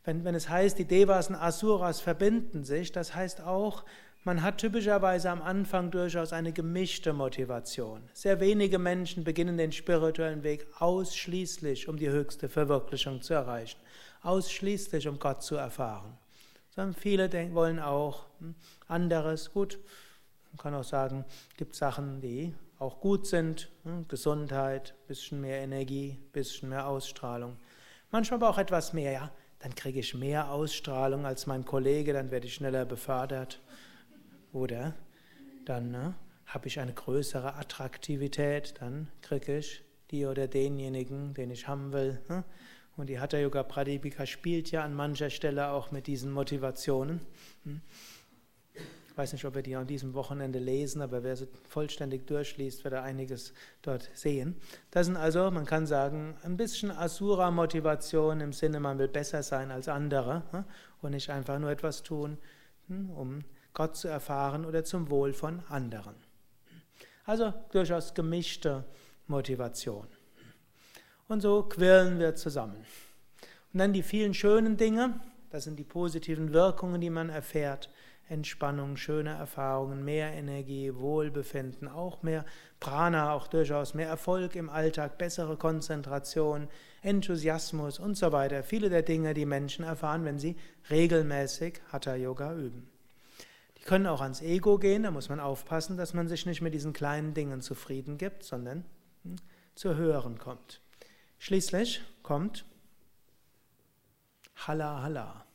Wenn, 0.05 0.25
wenn 0.25 0.35
es 0.35 0.49
heißt, 0.49 0.79
die 0.79 0.87
Devas 0.87 1.29
und 1.29 1.35
Asuras 1.35 2.01
verbinden 2.01 2.65
sich, 2.65 2.91
das 2.93 3.15
heißt 3.15 3.43
auch, 3.43 3.85
man 4.25 4.43
hat 4.43 4.59
typischerweise 4.59 5.31
am 5.31 5.41
Anfang 5.43 5.91
durchaus 5.91 6.33
eine 6.33 6.53
gemischte 6.53 7.13
Motivation. 7.13 8.03
Sehr 8.13 8.41
wenige 8.41 8.79
Menschen 8.79 9.25
beginnen 9.25 9.57
den 9.57 9.73
spirituellen 9.73 10.43
Weg 10.43 10.67
ausschließlich, 10.79 11.89
um 11.89 11.97
die 11.97 12.11
höchste 12.11 12.49
Verwirklichung 12.49 13.23
zu 13.23 13.35
erreichen, 13.35 13.81
ausschließlich, 14.23 15.09
um 15.09 15.19
Gott 15.19 15.43
zu 15.43 15.57
erfahren. 15.57 16.19
Sondern 16.75 16.95
viele 16.95 17.31
wollen 17.55 17.81
auch 17.81 18.27
hm, 18.39 18.55
anderes. 18.89 19.53
Gut, 19.53 19.79
man 20.53 20.59
kann 20.59 20.75
auch 20.75 20.85
sagen, 20.85 21.25
es 21.51 21.57
gibt 21.57 21.75
Sachen, 21.75 22.21
die 22.21 22.55
auch 22.79 23.01
gut 23.01 23.27
sind. 23.27 23.71
Hm, 23.85 24.07
Gesundheit, 24.07 24.95
bisschen 25.09 25.41
mehr 25.41 25.61
Energie, 25.61 26.19
bisschen 26.33 26.69
mehr 26.69 26.87
Ausstrahlung. 26.87 27.57
Manchmal 28.11 28.39
aber 28.39 28.51
auch 28.51 28.59
etwas 28.59 28.93
mehr, 28.93 29.13
ja. 29.13 29.31
Dann 29.61 29.75
kriege 29.75 30.01
ich 30.01 30.15
mehr 30.15 30.51
Ausstrahlung 30.51 31.27
als 31.27 31.47
mein 31.47 31.67
Kollege, 31.67 32.15
dann 32.15 32.31
werde 32.31 32.47
ich 32.47 32.55
schneller 32.55 32.87
befördert. 32.87 33.61
Oder 34.53 34.95
dann 35.65 35.91
ne, 35.91 36.15
habe 36.47 36.67
ich 36.69 36.81
eine 36.81 36.93
größere 36.93 37.55
Attraktivität, 37.55 38.75
dann 38.81 39.09
kriege 39.23 39.59
ich 39.59 39.85
die 40.11 40.27
oder 40.27 40.49
denjenigen, 40.49 41.35
den 41.35 41.51
ich 41.51 41.69
haben 41.69 41.93
will. 41.93 42.21
Ne? 42.29 42.45
Und 42.97 43.09
die 43.09 43.21
Hatha 43.21 43.39
Yoga 43.39 43.63
Pradipika 43.63 44.27
spielt 44.27 44.71
ja 44.71 44.83
an 44.85 44.95
mancher 44.95 45.31
Stelle 45.31 45.71
auch 45.71 45.91
mit 45.91 46.07
diesen 46.07 46.33
Motivationen. 46.33 47.21
Hm? 47.65 47.81
Ich 48.75 49.17
weiß 49.17 49.33
nicht, 49.33 49.45
ob 49.45 49.55
wir 49.55 49.63
die 49.63 49.77
an 49.77 49.87
diesem 49.87 50.15
Wochenende 50.15 50.59
lesen, 50.59 51.03
aber 51.03 51.23
wer 51.23 51.37
sie 51.37 51.49
vollständig 51.69 52.27
durchliest, 52.27 52.85
wird 52.85 52.95
er 52.95 53.03
einiges 53.03 53.53
dort 53.83 54.09
sehen. 54.15 54.57
Das 54.91 55.07
sind 55.07 55.17
also, 55.17 55.51
man 55.51 55.67
kann 55.67 55.87
sagen, 55.87 56.37
ein 56.43 56.57
bisschen 56.57 56.91
Asura-Motivation 56.91 58.41
im 58.41 58.53
Sinne, 58.53 58.81
man 58.81 58.99
will 58.99 59.09
besser 59.09 59.43
sein 59.43 59.71
als 59.71 59.89
andere 59.89 60.43
ne? 60.53 60.65
und 61.03 61.11
nicht 61.11 61.31
einfach 61.31 61.59
nur 61.59 61.71
etwas 61.71 62.03
tun, 62.03 62.39
hm, 62.89 63.11
um 63.11 63.45
Gott 63.75 63.97
zu 63.97 64.09
erfahren 64.09 64.65
oder 64.65 64.85
zum 64.85 65.11
Wohl 65.11 65.33
von 65.33 65.63
anderen. 65.69 66.15
Also 67.25 67.53
durchaus 67.73 68.15
gemischte 68.15 68.85
Motivation. 69.27 70.07
Und 71.29 71.41
so 71.41 71.63
quirlen 71.63 72.19
wir 72.19 72.35
zusammen. 72.35 72.85
Und 73.73 73.79
dann 73.79 73.93
die 73.93 74.03
vielen 74.03 74.35
schönen 74.35 74.77
Dinge, 74.77 75.21
Das 75.51 75.65
sind 75.65 75.79
die 75.81 75.85
positiven 75.85 76.53
Wirkungen, 76.53 77.01
die 77.01 77.11
man 77.11 77.29
erfährt. 77.29 77.91
Entspannung, 78.29 78.97
schöne 78.97 79.31
Erfahrungen, 79.31 80.05
mehr 80.05 80.33
Energie, 80.33 80.95
Wohlbefinden, 80.95 81.89
auch 81.89 82.23
mehr 82.23 82.45
Prana, 82.79 83.33
auch 83.33 83.49
durchaus 83.49 83.93
mehr 83.93 84.07
Erfolg 84.07 84.55
im 84.55 84.71
Alltag, 84.71 85.19
bessere 85.19 85.57
Konzentration, 85.57 86.69
Enthusiasmus 87.03 87.99
und 87.99 88.17
so 88.17 88.31
weiter. 88.31 88.63
Viele 88.63 88.89
der 88.89 89.03
Dinge, 89.03 89.35
die 89.35 89.47
Menschen 89.47 89.85
erfahren, 89.85 90.25
wenn 90.25 90.39
sie 90.39 90.57
regelmäßig 90.89 91.81
Hatha 91.91 92.15
Yoga 92.15 92.55
üben. 92.55 92.89
Die 93.81 93.85
können 93.85 94.07
auch 94.07 94.21
ans 94.21 94.43
Ego 94.43 94.79
gehen, 94.79 95.05
da 95.05 95.11
muss 95.11 95.29
man 95.29 95.41
aufpassen, 95.41 95.97
dass 95.97 96.15
man 96.15 96.29
sich 96.29 96.45
nicht 96.47 96.61
mit 96.61 96.75
diesen 96.75 96.93
kleinen 96.93 97.35
Dingen 97.35 97.63
zufrieden 97.63 98.19
gibt, 98.19 98.45
sondern 98.45 98.85
hm, 99.25 99.37
zu 99.75 99.97
höheren 99.97 100.39
kommt. 100.39 100.81
Schließlich 101.39 102.03
kommt 102.23 102.67
Halla 104.55 105.03
Halla. 105.03 105.47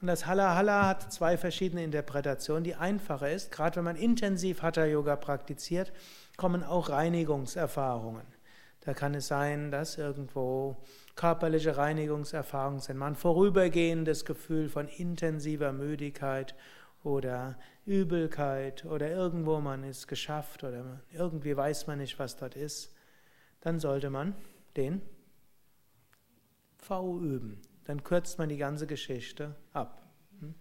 Und 0.00 0.06
das 0.06 0.26
Halla 0.26 0.54
Halla 0.54 0.86
hat 0.86 1.12
zwei 1.12 1.36
verschiedene 1.36 1.82
Interpretationen. 1.82 2.62
Die 2.62 2.76
einfache 2.76 3.28
ist, 3.28 3.50
gerade 3.50 3.76
wenn 3.76 3.84
man 3.84 3.96
intensiv 3.96 4.62
Hatha 4.62 4.84
Yoga 4.84 5.16
praktiziert, 5.16 5.92
kommen 6.36 6.62
auch 6.62 6.90
Reinigungserfahrungen. 6.90 8.26
Da 8.80 8.94
kann 8.94 9.14
es 9.14 9.26
sein, 9.26 9.72
dass 9.72 9.98
irgendwo 9.98 10.76
körperliche 11.16 11.76
Reinigungserfahrungen 11.76 12.78
sind, 12.78 12.98
man 12.98 13.16
vorübergehendes 13.16 14.24
Gefühl 14.24 14.68
von 14.68 14.86
intensiver 14.86 15.72
Müdigkeit 15.72 16.54
oder 17.06 17.58
Übelkeit 17.86 18.84
oder 18.84 19.08
irgendwo 19.10 19.60
man 19.60 19.84
ist 19.84 20.08
geschafft 20.08 20.64
oder 20.64 21.00
irgendwie 21.12 21.56
weiß 21.56 21.86
man 21.86 21.98
nicht, 21.98 22.18
was 22.18 22.36
dort 22.36 22.56
ist, 22.56 22.94
dann 23.60 23.78
sollte 23.78 24.10
man 24.10 24.34
den 24.76 25.00
V 26.78 27.18
üben 27.20 27.62
dann 27.86 28.02
kürzt 28.02 28.38
man 28.38 28.48
die 28.48 28.56
ganze 28.56 28.86
Geschichte 28.86 29.54
ab. 29.72 30.02
Hm? 30.40 30.54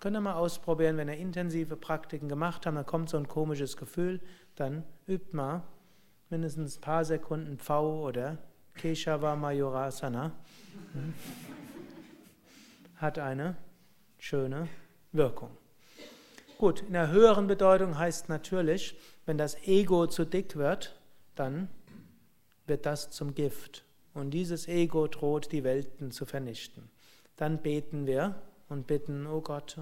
Könnt 0.00 0.16
ihr 0.16 0.20
mal 0.20 0.34
ausprobieren, 0.34 0.96
wenn 0.96 1.08
ihr 1.08 1.16
intensive 1.16 1.76
Praktiken 1.76 2.28
gemacht 2.28 2.64
habt, 2.64 2.76
dann 2.76 2.86
kommt 2.86 3.10
so 3.10 3.16
ein 3.16 3.28
komisches 3.28 3.76
Gefühl, 3.76 4.20
dann 4.54 4.84
übt 5.06 5.36
mal 5.36 5.64
mindestens 6.30 6.78
ein 6.78 6.80
paar 6.80 7.04
Sekunden 7.04 7.58
V 7.58 8.04
oder 8.06 8.38
Keshava 8.74 9.34
Mayurasana. 9.34 10.32
Hm? 10.92 11.14
Hat 12.96 13.18
eine 13.18 13.56
schöne 14.18 14.68
Wirkung. 15.10 15.50
Gut, 16.60 16.82
in 16.82 16.92
der 16.92 17.10
höheren 17.10 17.46
Bedeutung 17.46 17.96
heißt 17.96 18.28
natürlich, 18.28 18.94
wenn 19.24 19.38
das 19.38 19.56
Ego 19.66 20.06
zu 20.06 20.26
dick 20.26 20.56
wird, 20.56 20.94
dann 21.34 21.70
wird 22.66 22.84
das 22.84 23.08
zum 23.08 23.34
Gift. 23.34 23.86
Und 24.12 24.32
dieses 24.32 24.68
Ego 24.68 25.06
droht, 25.06 25.52
die 25.52 25.64
Welten 25.64 26.10
zu 26.10 26.26
vernichten. 26.26 26.90
Dann 27.36 27.62
beten 27.62 28.06
wir 28.06 28.42
und 28.68 28.86
bitten, 28.86 29.26
oh 29.26 29.40
Gott, 29.40 29.78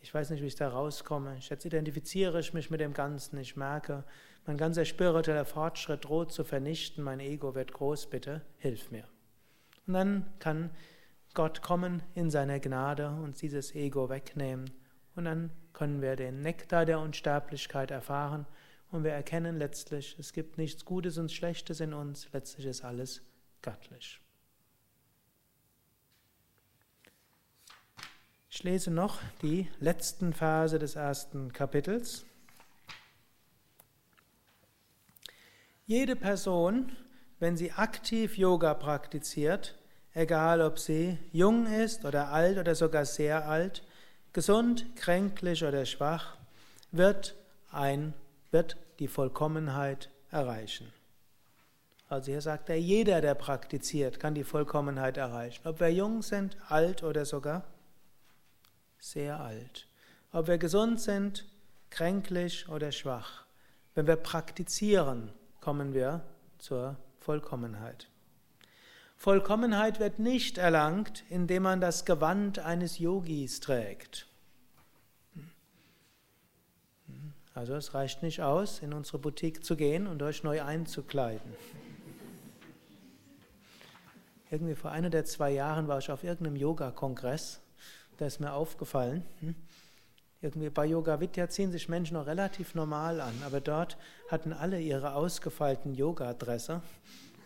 ich 0.00 0.14
weiß 0.14 0.30
nicht, 0.30 0.40
wie 0.42 0.46
ich 0.46 0.54
da 0.54 0.70
rauskomme. 0.70 1.36
Jetzt 1.40 1.66
identifiziere 1.66 2.40
ich 2.40 2.54
mich 2.54 2.70
mit 2.70 2.80
dem 2.80 2.94
Ganzen. 2.94 3.36
Ich 3.36 3.56
merke, 3.56 4.04
mein 4.46 4.56
ganzer 4.56 4.86
spiritueller 4.86 5.44
Fortschritt 5.44 6.06
droht 6.06 6.32
zu 6.32 6.42
vernichten. 6.42 7.04
Mein 7.04 7.20
Ego 7.20 7.54
wird 7.54 7.74
groß. 7.74 8.08
Bitte 8.08 8.40
hilf 8.56 8.90
mir. 8.90 9.04
Und 9.86 9.92
dann 9.92 10.32
kann 10.38 10.70
Gott 11.34 11.60
kommen 11.60 12.02
in 12.14 12.30
seiner 12.30 12.60
Gnade 12.60 13.10
und 13.10 13.42
dieses 13.42 13.74
Ego 13.74 14.08
wegnehmen. 14.08 14.70
Und 15.14 15.24
dann 15.24 15.50
können 15.72 16.00
wir 16.00 16.16
den 16.16 16.40
Nektar 16.42 16.84
der 16.84 17.00
Unsterblichkeit 17.00 17.90
erfahren. 17.90 18.46
Und 18.90 19.04
wir 19.04 19.12
erkennen 19.12 19.58
letztlich, 19.58 20.16
es 20.18 20.32
gibt 20.32 20.58
nichts 20.58 20.84
Gutes 20.84 21.18
und 21.18 21.32
Schlechtes 21.32 21.80
in 21.80 21.94
uns. 21.94 22.28
Letztlich 22.32 22.66
ist 22.66 22.84
alles 22.84 23.22
göttlich. 23.62 24.20
Ich 28.50 28.62
lese 28.64 28.90
noch 28.90 29.20
die 29.40 29.68
letzten 29.80 30.34
Verse 30.34 30.78
des 30.78 30.94
ersten 30.94 31.52
Kapitels. 31.54 32.26
Jede 35.86 36.16
Person, 36.16 36.92
wenn 37.38 37.56
sie 37.56 37.72
aktiv 37.72 38.36
Yoga 38.36 38.74
praktiziert, 38.74 39.74
egal 40.12 40.60
ob 40.60 40.78
sie 40.78 41.18
jung 41.32 41.66
ist 41.66 42.04
oder 42.04 42.28
alt 42.28 42.58
oder 42.58 42.74
sogar 42.74 43.06
sehr 43.06 43.48
alt, 43.48 43.82
gesund, 44.32 44.96
kränklich 44.96 45.64
oder 45.64 45.84
schwach, 45.86 46.36
wird, 46.90 47.34
ein, 47.70 48.14
wird 48.50 48.76
die 48.98 49.08
Vollkommenheit 49.08 50.10
erreichen. 50.30 50.92
Also 52.08 52.30
hier 52.30 52.42
sagt 52.42 52.68
er, 52.68 52.78
jeder, 52.78 53.20
der 53.22 53.34
praktiziert, 53.34 54.20
kann 54.20 54.34
die 54.34 54.44
Vollkommenheit 54.44 55.16
erreichen. 55.16 55.66
Ob 55.66 55.80
wir 55.80 55.90
jung 55.90 56.22
sind, 56.22 56.56
alt 56.68 57.02
oder 57.02 57.24
sogar 57.24 57.64
sehr 58.98 59.40
alt. 59.40 59.86
Ob 60.30 60.46
wir 60.46 60.58
gesund 60.58 61.00
sind, 61.00 61.46
kränklich 61.90 62.68
oder 62.68 62.92
schwach. 62.92 63.44
Wenn 63.94 64.06
wir 64.06 64.16
praktizieren, 64.16 65.32
kommen 65.60 65.94
wir 65.94 66.22
zur 66.58 66.96
Vollkommenheit. 67.18 68.08
Vollkommenheit 69.22 70.00
wird 70.00 70.18
nicht 70.18 70.58
erlangt, 70.58 71.22
indem 71.30 71.62
man 71.62 71.80
das 71.80 72.04
Gewand 72.04 72.58
eines 72.58 72.98
Yogis 72.98 73.60
trägt. 73.60 74.26
Also 77.54 77.76
es 77.76 77.94
reicht 77.94 78.24
nicht 78.24 78.42
aus, 78.42 78.80
in 78.80 78.92
unsere 78.92 79.18
Boutique 79.18 79.62
zu 79.62 79.76
gehen 79.76 80.08
und 80.08 80.20
euch 80.24 80.42
neu 80.42 80.60
einzukleiden. 80.64 81.54
Irgendwie 84.50 84.74
vor 84.74 84.90
ein 84.90 85.06
oder 85.06 85.24
zwei 85.24 85.52
Jahren 85.52 85.86
war 85.86 85.98
ich 85.98 86.10
auf 86.10 86.24
irgendeinem 86.24 86.56
Yoga-Kongress. 86.56 87.60
Da 88.16 88.26
ist 88.26 88.40
mir 88.40 88.52
aufgefallen, 88.52 89.24
hm, 89.38 89.54
irgendwie 90.40 90.68
bei 90.68 90.86
Yoga 90.86 91.20
Vidya 91.20 91.48
ziehen 91.48 91.70
sich 91.70 91.88
Menschen 91.88 92.14
noch 92.14 92.26
relativ 92.26 92.74
normal 92.74 93.20
an, 93.20 93.34
aber 93.46 93.60
dort 93.60 93.98
hatten 94.32 94.52
alle 94.52 94.80
ihre 94.80 95.14
ausgefeilten 95.14 95.94
Yoga-Adresse. 95.94 96.82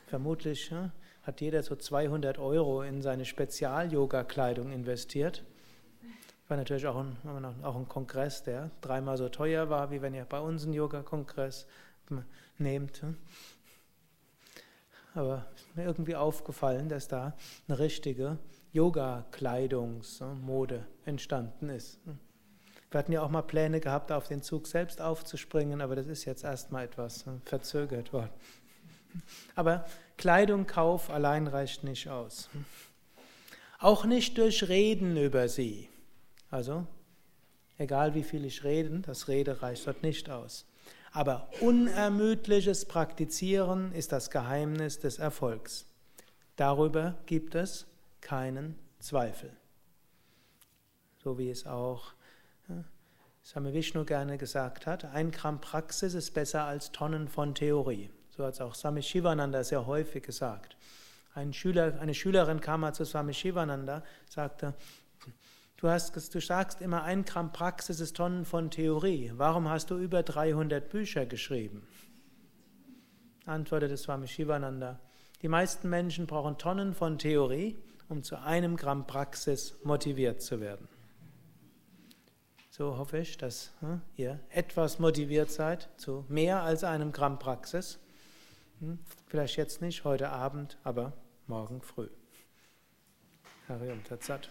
Vermutlich 0.06 0.70
ja, 0.70 0.90
hat 1.26 1.40
jeder 1.40 1.62
so 1.64 1.74
200 1.74 2.38
Euro 2.38 2.82
in 2.82 3.02
seine 3.02 3.24
Spezial-Yoga-Kleidung 3.24 4.70
investiert. 4.70 5.42
War 6.46 6.56
natürlich 6.56 6.86
auch 6.86 6.94
ein, 6.96 7.16
auch 7.64 7.74
ein 7.74 7.88
Kongress, 7.88 8.44
der 8.44 8.70
dreimal 8.80 9.16
so 9.16 9.28
teuer 9.28 9.68
war, 9.68 9.90
wie 9.90 10.00
wenn 10.00 10.14
ihr 10.14 10.24
bei 10.24 10.38
uns 10.38 10.62
einen 10.62 10.74
Yoga-Kongress 10.74 11.66
nehmt. 12.58 13.02
Aber 15.14 15.46
mir 15.74 15.84
irgendwie 15.84 16.14
aufgefallen, 16.14 16.88
dass 16.88 17.08
da 17.08 17.36
eine 17.66 17.80
richtige 17.80 18.38
Yoga-Kleidungsmode 18.72 20.86
entstanden 21.06 21.70
ist. 21.70 21.98
Wir 22.92 22.98
hatten 22.98 23.10
ja 23.10 23.22
auch 23.22 23.30
mal 23.30 23.42
Pläne 23.42 23.80
gehabt, 23.80 24.12
auf 24.12 24.28
den 24.28 24.42
Zug 24.42 24.68
selbst 24.68 25.00
aufzuspringen, 25.00 25.80
aber 25.80 25.96
das 25.96 26.06
ist 26.06 26.24
jetzt 26.24 26.44
erstmal 26.44 26.84
etwas 26.84 27.24
verzögert 27.44 28.12
worden. 28.12 28.30
Aber 29.56 29.86
Kleidung, 30.16 30.66
Kauf 30.66 31.10
allein 31.10 31.46
reicht 31.46 31.84
nicht 31.84 32.08
aus. 32.08 32.48
Auch 33.78 34.04
nicht 34.04 34.38
durch 34.38 34.68
Reden 34.68 35.16
über 35.16 35.48
sie. 35.48 35.88
Also, 36.50 36.86
egal 37.78 38.14
wie 38.14 38.22
viel 38.22 38.44
ich 38.44 38.64
rede, 38.64 39.00
das 39.00 39.28
Rede 39.28 39.60
reicht 39.60 39.86
dort 39.86 40.02
nicht 40.02 40.30
aus. 40.30 40.66
Aber 41.12 41.48
unermüdliches 41.60 42.86
Praktizieren 42.86 43.92
ist 43.92 44.12
das 44.12 44.30
Geheimnis 44.30 44.98
des 44.98 45.18
Erfolgs. 45.18 45.86
Darüber 46.56 47.18
gibt 47.26 47.54
es 47.54 47.86
keinen 48.20 48.78
Zweifel. 48.98 49.54
So 51.22 51.38
wie 51.38 51.50
es 51.50 51.66
auch 51.66 52.14
Same 53.42 53.72
Vishnu 53.72 54.04
gerne 54.04 54.38
gesagt 54.38 54.86
hat, 54.86 55.04
ein 55.04 55.30
Gramm 55.30 55.60
Praxis 55.60 56.14
ist 56.14 56.34
besser 56.34 56.64
als 56.64 56.90
Tonnen 56.90 57.28
von 57.28 57.54
Theorie. 57.54 58.10
So 58.36 58.44
hat 58.44 58.54
es 58.54 58.60
auch 58.60 58.74
Swami 58.74 59.02
Shivananda 59.02 59.64
sehr 59.64 59.86
häufig 59.86 60.22
gesagt. 60.22 60.76
Ein 61.34 61.52
Schüler, 61.52 61.98
eine 62.00 62.14
Schülerin 62.14 62.60
kam 62.60 62.80
mal 62.80 62.92
zu 62.92 63.04
Swami 63.04 63.32
Shivananda, 63.32 64.02
sagte, 64.28 64.74
Du, 65.78 65.88
hast, 65.88 66.34
du 66.34 66.40
sagst 66.40 66.80
immer, 66.80 67.02
ein 67.02 67.26
Gramm 67.26 67.52
Praxis 67.52 68.00
ist 68.00 68.16
Tonnen 68.16 68.46
von 68.46 68.70
Theorie. 68.70 69.30
Warum 69.36 69.68
hast 69.68 69.90
du 69.90 69.98
über 69.98 70.22
300 70.22 70.88
Bücher 70.88 71.26
geschrieben? 71.26 71.86
Antwortete 73.44 73.98
Swami 73.98 74.26
Shivananda. 74.26 74.98
Die 75.42 75.48
meisten 75.48 75.90
Menschen 75.90 76.26
brauchen 76.26 76.56
Tonnen 76.56 76.94
von 76.94 77.18
Theorie, 77.18 77.76
um 78.08 78.22
zu 78.22 78.36
einem 78.40 78.76
Gramm 78.76 79.06
Praxis 79.06 79.74
motiviert 79.84 80.40
zu 80.40 80.60
werden. 80.60 80.88
So 82.70 82.96
hoffe 82.96 83.18
ich, 83.18 83.36
dass 83.36 83.72
hm, 83.80 84.00
ihr 84.16 84.40
etwas 84.48 84.98
motiviert 84.98 85.50
seid 85.50 85.90
zu 85.98 86.24
mehr 86.28 86.62
als 86.62 86.84
einem 86.84 87.12
Gramm 87.12 87.38
Praxis. 87.38 87.98
Hm, 88.80 88.98
vielleicht 89.26 89.56
jetzt 89.56 89.80
nicht, 89.80 90.04
heute 90.04 90.30
Abend, 90.30 90.78
aber 90.84 91.14
morgen 91.46 91.80
früh. 91.80 92.08
Harium 93.68 94.04
Tatsat. 94.04 94.50